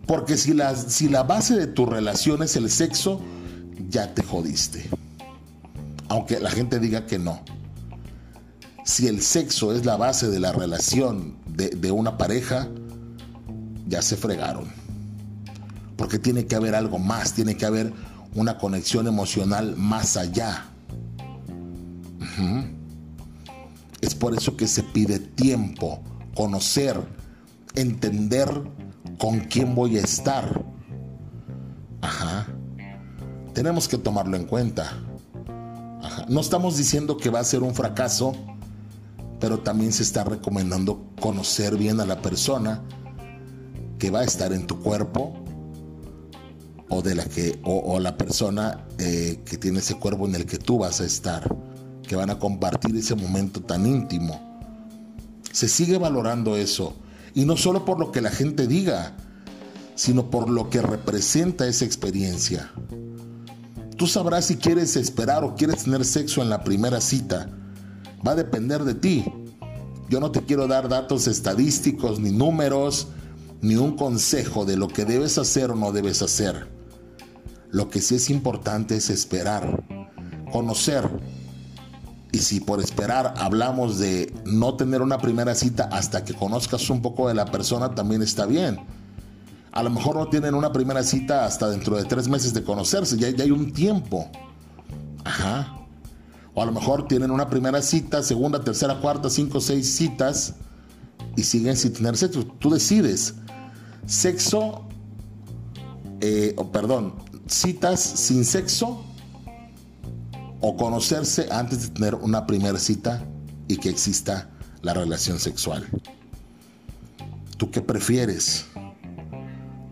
porque 0.07 0.37
si 0.37 0.55
la, 0.55 0.77
si 0.77 1.09
la 1.09 1.25
base 1.25 1.57
de 1.57 1.67
tu 1.67 1.87
relación 1.87 2.43
es 2.43 2.55
el 2.57 2.71
sexo, 2.71 3.21
ya 3.89 4.15
te 4.15 4.23
jodiste. 4.23 4.89
Aunque 6.09 6.39
la 6.39 6.51
gente 6.51 6.79
diga 6.79 7.05
que 7.07 7.19
no. 7.19 7.41
Si 8.89 9.07
el 9.07 9.21
sexo 9.21 9.75
es 9.75 9.85
la 9.85 9.99
base 9.99 10.29
de 10.29 10.41
la 10.41 10.51
relación 10.51 11.37
de, 11.47 11.93
una 11.93 12.17
pareja, 12.17 12.69
ya 13.87 14.01
se 14.01 14.17
fregaron. 14.17 14.65
Porque 15.99 16.19
tiene 16.19 16.47
que 16.47 16.57
haber 16.57 16.75
algo 16.75 16.99
más, 16.99 17.35
tiene 17.35 17.55
que 17.55 17.67
haber 17.67 17.93
una 18.35 18.57
conexión 18.57 19.07
emocional 19.07 19.77
más 19.77 20.17
allá. 20.17 20.65
Es 24.01 24.15
por 24.15 24.35
eso 24.35 24.57
que 24.57 24.67
se 24.67 24.83
pide 24.83 25.19
tiempo, 25.19 26.01
conocer, 26.35 26.99
entender 27.75 28.49
con 29.19 29.41
quién 29.41 29.75
voy 29.75 29.99
a 29.99 30.01
estar. 30.01 30.65
Ajá. 32.01 32.47
Tenemos 33.53 33.87
que 33.87 33.99
tomarlo 33.99 34.39
en 34.39 34.47
cuenta. 34.47 34.99
No 36.27 36.41
estamos 36.41 36.79
diciendo 36.79 37.19
que 37.19 37.29
va 37.29 37.41
a 37.41 37.45
ser 37.45 37.63
un 37.63 37.75
fracaso, 37.75 38.33
pero 39.41 39.61
también 39.61 39.93
se 39.93 40.03
está 40.03 40.25
recomendando 40.25 41.11
conocer 41.21 41.77
bien 41.77 42.01
a 42.01 42.07
la 42.07 42.21
persona 42.21 42.83
que 43.99 44.11
va 44.11 44.21
a 44.21 44.25
estar 44.25 44.53
en 44.53 44.67
tu 44.67 44.81
cuerpo 44.81 45.35
o 46.89 47.03
de 47.03 47.15
la 47.15 47.25
que 47.25 47.61
o, 47.65 47.99
la 48.01 48.17
persona 48.17 48.87
eh, 48.99 49.43
que 49.45 49.59
tiene 49.59 49.81
ese 49.81 49.95
cuerpo 49.95 50.27
en 50.27 50.35
el 50.35 50.47
que 50.47 50.59
tú 50.59 50.79
vas 50.79 51.01
a 51.01 51.05
estar 51.05 51.49
que 52.09 52.17
van 52.17 52.31
a 52.31 52.39
compartir 52.39 52.97
ese 52.97 53.15
momento 53.15 53.61
tan 53.61 53.87
íntimo. 53.87 54.41
Se 55.53 55.69
sigue 55.69 55.99
valorando 55.99 56.57
eso. 56.57 56.97
Y 57.35 57.45
no 57.45 57.57
solo 57.57 57.85
por 57.85 58.01
lo 58.01 58.11
que 58.11 58.23
la 58.23 58.31
gente 58.31 58.67
diga, 58.67 59.15
sino 59.95 60.31
por 60.31 60.49
lo 60.49 60.71
que 60.71 60.81
representa 60.81 61.69
esa 61.69 61.85
experiencia. 61.85 62.73
Tú 63.97 64.07
sabrás 64.07 64.47
si 64.47 64.57
quieres 64.57 64.97
esperar 64.97 65.45
o 65.45 65.55
quieres 65.55 65.85
tener 65.85 66.05
sexo 66.05 66.41
en 66.41 66.49
la 66.49 66.65
primera 66.65 67.01
cita. 67.01 67.51
Va 68.27 68.33
a 68.33 68.37
depender 68.37 68.85
de 68.85 68.95
ti. 68.95 69.25
Yo 70.09 70.21
no 70.21 70.31
te 70.31 70.43
quiero 70.43 70.67
dar 70.67 70.89
datos 70.89 71.27
estadísticos, 71.27 72.19
ni 72.19 72.31
números, 72.31 73.09
ni 73.61 73.77
un 73.77 73.97
consejo 73.97 74.65
de 74.65 74.77
lo 74.77 74.89
que 74.89 75.05
debes 75.05 75.39
hacer 75.39 75.71
o 75.71 75.75
no 75.75 75.93
debes 75.93 76.23
hacer. 76.23 76.69
Lo 77.71 77.91
que 77.91 78.01
sí 78.01 78.15
es 78.15 78.31
importante 78.31 78.97
es 78.97 79.11
esperar, 79.11 79.85
conocer, 80.51 81.09
y 82.31 82.39
si 82.39 82.61
por 82.61 82.81
esperar 82.81 83.35
hablamos 83.39 83.99
de 83.99 84.33
no 84.45 84.75
tener 84.75 85.01
una 85.01 85.19
primera 85.19 85.55
cita 85.55 85.89
hasta 85.91 86.25
que 86.25 86.35
conozcas 86.35 86.91
un 86.91 87.01
poco 87.01 87.29
de 87.29 87.35
la 87.35 87.47
persona, 87.47 87.95
también 87.95 88.23
está 88.23 88.45
bien. 88.45 88.79
A 89.73 89.83
lo 89.83 89.91
mejor 89.91 90.17
no 90.17 90.29
tienen 90.29 90.55
una 90.55 90.73
primera 90.73 91.03
cita 91.03 91.45
hasta 91.45 91.69
dentro 91.71 91.97
de 91.97 92.05
tres 92.05 92.29
meses 92.29 92.53
de 92.53 92.63
conocerse, 92.63 93.17
ya, 93.17 93.29
hay 93.29 93.51
un 93.51 93.73
tiempo. 93.73 94.31
Ajá. 95.25 95.78
O 96.59 96.63
a 96.63 96.67
lo 96.67 96.73
mejor 96.73 97.07
tienen 97.07 97.31
una 97.31 97.49
primera 97.49 97.81
cita, 97.81 98.21
segunda, 98.21 98.61
tercera, 98.61 98.99
cuarta, 98.99 99.31
cinco, 99.31 99.61
seis 99.61 99.95
citas 99.95 100.57
y 101.37 101.45
siguen 101.45 101.77
sin 101.77 101.93
tener 101.93 102.17
sexo. 102.17 102.45
Tú 102.45 102.71
decides. 102.71 103.37
Sexo, 104.07 104.89
eh, 106.21 106.57
perdón, 106.73 107.15
citas 107.47 108.01
sin 108.01 108.45
sexo 108.45 109.05
o 110.61 110.77
conocerse 110.77 111.47
antes 111.53 111.83
de 111.83 111.89
tener 111.91 112.17
una 112.17 112.45
primera 112.45 112.81
cita 112.81 113.25
y 113.69 113.77
que 113.77 113.91
exista 113.91 114.51
la 114.83 114.95
relación 114.95 115.39
sexual. 115.39 115.87
¿Tú 117.57 117.71
qué 117.71 117.81
prefieres? 117.83 118.67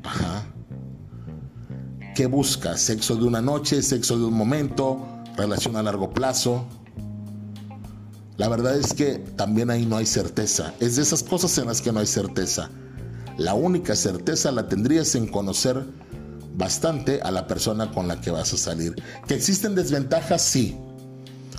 Ajá. 0.02 0.44
¿Qué 2.16 2.26
buscas? 2.26 2.80
¿Sexo 2.80 3.14
de 3.14 3.22
una 3.22 3.40
noche? 3.40 3.80
¿Sexo 3.82 4.18
de 4.18 4.24
un 4.24 4.34
momento? 4.34 5.15
¿Relación 5.36 5.76
a 5.76 5.82
largo 5.82 6.12
plazo? 6.12 6.66
La 8.36 8.48
verdad 8.48 8.76
es 8.76 8.92
que 8.92 9.18
también 9.18 9.70
ahí 9.70 9.86
no 9.86 9.96
hay 9.96 10.06
certeza. 10.06 10.74
Es 10.80 10.96
de 10.96 11.02
esas 11.02 11.22
cosas 11.22 11.56
en 11.58 11.66
las 11.66 11.80
que 11.80 11.92
no 11.92 12.00
hay 12.00 12.06
certeza. 12.06 12.70
La 13.38 13.54
única 13.54 13.94
certeza 13.96 14.50
la 14.50 14.68
tendrías 14.68 15.14
en 15.14 15.26
conocer 15.26 15.84
bastante 16.54 17.20
a 17.22 17.30
la 17.30 17.46
persona 17.46 17.90
con 17.92 18.08
la 18.08 18.20
que 18.20 18.30
vas 18.30 18.52
a 18.52 18.56
salir. 18.56 18.94
¿Que 19.26 19.34
existen 19.34 19.74
desventajas? 19.74 20.42
Sí. 20.42 20.76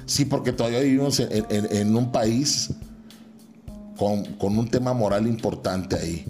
Sí, 0.05 0.25
porque 0.25 0.53
todavía 0.53 0.79
vivimos 0.79 1.19
en, 1.19 1.95
un 1.95 2.11
país 2.11 2.69
con, 3.97 4.25
un 4.39 4.69
tema 4.69 4.93
moral 4.93 5.27
importante 5.27 5.97
ahí. 5.97 6.25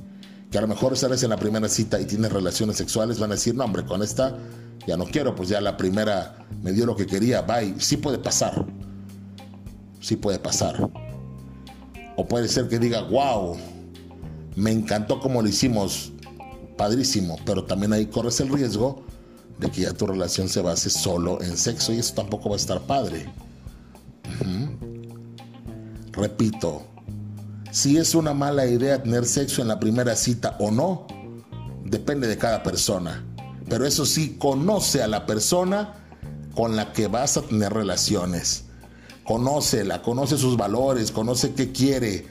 Que 0.51 0.57
a 0.57 0.61
lo 0.61 0.67
mejor 0.67 0.97
sales 0.97 1.23
en 1.23 1.29
la 1.29 1.37
primera 1.37 1.67
cita 1.67 1.99
y 1.99 2.05
tienes 2.05 2.31
relaciones 2.31 2.77
sexuales, 2.77 3.19
van 3.19 3.31
a 3.31 3.35
decir, 3.35 3.55
no, 3.55 3.65
hombre, 3.65 3.85
con 3.85 4.01
esta 4.01 4.37
ya 4.87 4.95
no 4.95 5.05
quiero, 5.05 5.35
pues 5.35 5.49
ya 5.49 5.59
la 5.59 5.75
primera 5.75 6.47
me 6.63 6.71
dio 6.71 6.85
lo 6.85 6.95
que 6.95 7.05
quería, 7.05 7.41
bye. 7.41 7.75
Sí 7.79 7.97
puede 7.97 8.17
pasar. 8.17 8.65
Sí 9.99 10.15
puede 10.15 10.39
pasar. 10.39 10.89
O 12.15 12.25
puede 12.25 12.47
ser 12.47 12.69
que 12.69 12.79
diga, 12.79 13.01
wow, 13.03 13.57
me 14.55 14.71
encantó 14.71 15.19
como 15.19 15.41
lo 15.41 15.49
hicimos, 15.49 16.13
padrísimo, 16.77 17.37
pero 17.45 17.65
también 17.65 17.91
ahí 17.91 18.05
corres 18.05 18.39
el 18.39 18.49
riesgo 18.49 19.03
de 19.59 19.69
que 19.69 19.81
ya 19.81 19.93
tu 19.93 20.07
relación 20.07 20.47
se 20.47 20.61
base 20.61 20.89
solo 20.89 21.41
en 21.41 21.57
sexo 21.57 21.91
y 21.91 21.97
eso 21.99 22.13
tampoco 22.13 22.49
va 22.49 22.55
a 22.55 22.59
estar 22.59 22.79
padre. 22.81 23.25
Repito, 26.13 26.83
si 27.77 27.97
es 27.97 28.15
una 28.15 28.33
mala 28.33 28.65
idea 28.65 29.03
tener 29.03 29.27
sexo 29.27 29.61
en 29.61 29.67
la 29.67 29.79
primera 29.79 30.15
cita 30.15 30.57
o 30.59 30.71
no, 30.71 31.05
depende 31.85 32.27
de 32.27 32.35
cada 32.35 32.63
persona. 32.63 33.23
Pero 33.69 33.85
eso 33.85 34.03
sí, 34.03 34.35
conoce 34.39 35.03
a 35.03 35.07
la 35.07 35.27
persona 35.27 35.93
con 36.55 36.75
la 36.75 36.91
que 36.91 37.05
vas 37.05 37.37
a 37.37 37.43
tener 37.43 37.71
relaciones. 37.71 38.65
Conócela, 39.23 40.01
conoce 40.01 40.39
sus 40.39 40.57
valores, 40.57 41.11
conoce 41.11 41.53
qué 41.53 41.71
quiere, 41.71 42.25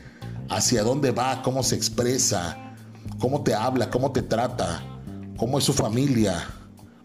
hacia 0.48 0.82
dónde 0.82 1.12
va, 1.12 1.42
cómo 1.42 1.62
se 1.62 1.76
expresa, 1.76 2.74
cómo 3.20 3.44
te 3.44 3.54
habla, 3.54 3.88
cómo 3.88 4.10
te 4.10 4.22
trata, 4.22 4.82
cómo 5.36 5.58
es 5.58 5.64
su 5.64 5.72
familia, 5.72 6.44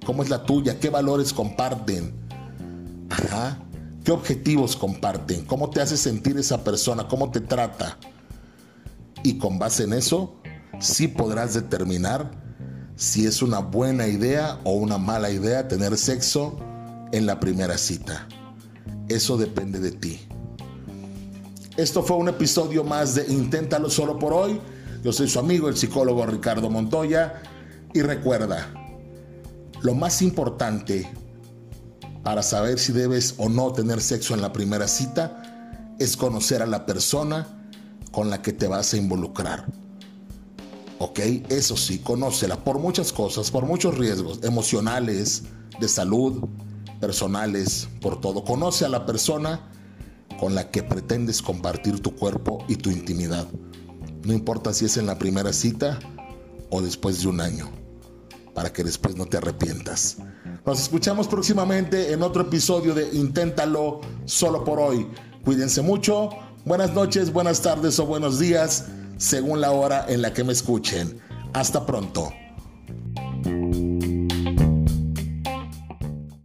cómo 0.03 0.23
es 0.23 0.31
la 0.31 0.43
tuya, 0.45 0.79
qué 0.79 0.89
valores 0.89 1.31
comparten, 1.31 2.11
Ajá. 3.07 3.59
qué 4.03 4.11
objetivos 4.11 4.75
comparten, 4.75 5.45
cómo 5.45 5.69
te 5.69 5.79
hace 5.79 5.95
sentir 5.95 6.39
esa 6.39 6.63
persona, 6.63 7.07
cómo 7.07 7.29
te 7.29 7.39
trata. 7.39 7.99
Y 9.23 9.37
con 9.37 9.59
base 9.59 9.83
en 9.83 9.93
eso, 9.93 10.35
sí 10.79 11.07
podrás 11.07 11.53
determinar 11.53 12.31
si 12.95 13.25
es 13.25 13.41
una 13.41 13.59
buena 13.59 14.07
idea 14.07 14.59
o 14.63 14.73
una 14.73 14.97
mala 14.97 15.31
idea 15.31 15.67
tener 15.67 15.97
sexo 15.97 16.57
en 17.11 17.25
la 17.25 17.39
primera 17.39 17.77
cita. 17.77 18.27
Eso 19.07 19.37
depende 19.37 19.79
de 19.79 19.91
ti. 19.91 20.19
Esto 21.77 22.03
fue 22.03 22.17
un 22.17 22.29
episodio 22.29 22.83
más 22.83 23.15
de 23.15 23.25
Inténtalo 23.31 23.89
solo 23.89 24.19
por 24.19 24.33
hoy. 24.33 24.59
Yo 25.03 25.11
soy 25.11 25.27
su 25.27 25.39
amigo, 25.39 25.67
el 25.67 25.77
psicólogo 25.77 26.25
Ricardo 26.25 26.69
Montoya. 26.69 27.41
Y 27.93 28.01
recuerda, 28.01 28.71
lo 29.81 29.93
más 29.95 30.21
importante 30.21 31.11
para 32.23 32.43
saber 32.43 32.77
si 32.77 32.91
debes 32.91 33.35
o 33.37 33.49
no 33.49 33.73
tener 33.73 34.01
sexo 34.01 34.33
en 34.33 34.41
la 34.41 34.53
primera 34.53 34.87
cita 34.87 35.95
es 35.99 36.15
conocer 36.15 36.61
a 36.61 36.67
la 36.67 36.85
persona 36.85 37.60
con 38.11 38.29
la 38.29 38.41
que 38.41 38.53
te 38.53 38.67
vas 38.67 38.93
a 38.93 38.97
involucrar. 38.97 39.65
¿Ok? 40.99 41.19
Eso 41.49 41.77
sí, 41.77 41.99
conócela 41.99 42.63
por 42.63 42.79
muchas 42.79 43.11
cosas, 43.11 43.49
por 43.49 43.65
muchos 43.65 43.97
riesgos 43.97 44.39
emocionales, 44.43 45.43
de 45.79 45.87
salud, 45.87 46.47
personales, 46.99 47.89
por 48.01 48.21
todo. 48.21 48.43
Conoce 48.43 48.85
a 48.85 48.89
la 48.89 49.05
persona 49.05 49.71
con 50.39 50.55
la 50.55 50.69
que 50.69 50.83
pretendes 50.83 51.41
compartir 51.41 51.99
tu 52.01 52.15
cuerpo 52.15 52.63
y 52.67 52.75
tu 52.75 52.91
intimidad. 52.91 53.47
No 54.23 54.33
importa 54.33 54.73
si 54.73 54.85
es 54.85 54.97
en 54.97 55.07
la 55.07 55.17
primera 55.17 55.51
cita 55.53 55.99
o 56.69 56.81
después 56.81 57.21
de 57.21 57.27
un 57.27 57.41
año, 57.41 57.69
para 58.53 58.71
que 58.71 58.83
después 58.83 59.15
no 59.15 59.25
te 59.25 59.37
arrepientas. 59.37 60.17
Nos 60.65 60.79
escuchamos 60.79 61.27
próximamente 61.27 62.13
en 62.13 62.21
otro 62.21 62.43
episodio 62.43 62.93
de 62.93 63.09
Inténtalo 63.13 64.01
solo 64.25 64.63
por 64.63 64.79
hoy. 64.79 65.07
Cuídense 65.43 65.81
mucho. 65.81 66.29
Buenas 66.63 66.93
noches, 66.93 67.33
buenas 67.33 67.61
tardes 67.61 67.97
o 67.99 68.05
buenos 68.05 68.37
días, 68.37 68.85
según 69.17 69.61
la 69.61 69.71
hora 69.71 70.05
en 70.07 70.21
la 70.21 70.31
que 70.31 70.43
me 70.43 70.53
escuchen. 70.53 71.19
Hasta 71.53 71.87
pronto. 71.87 72.31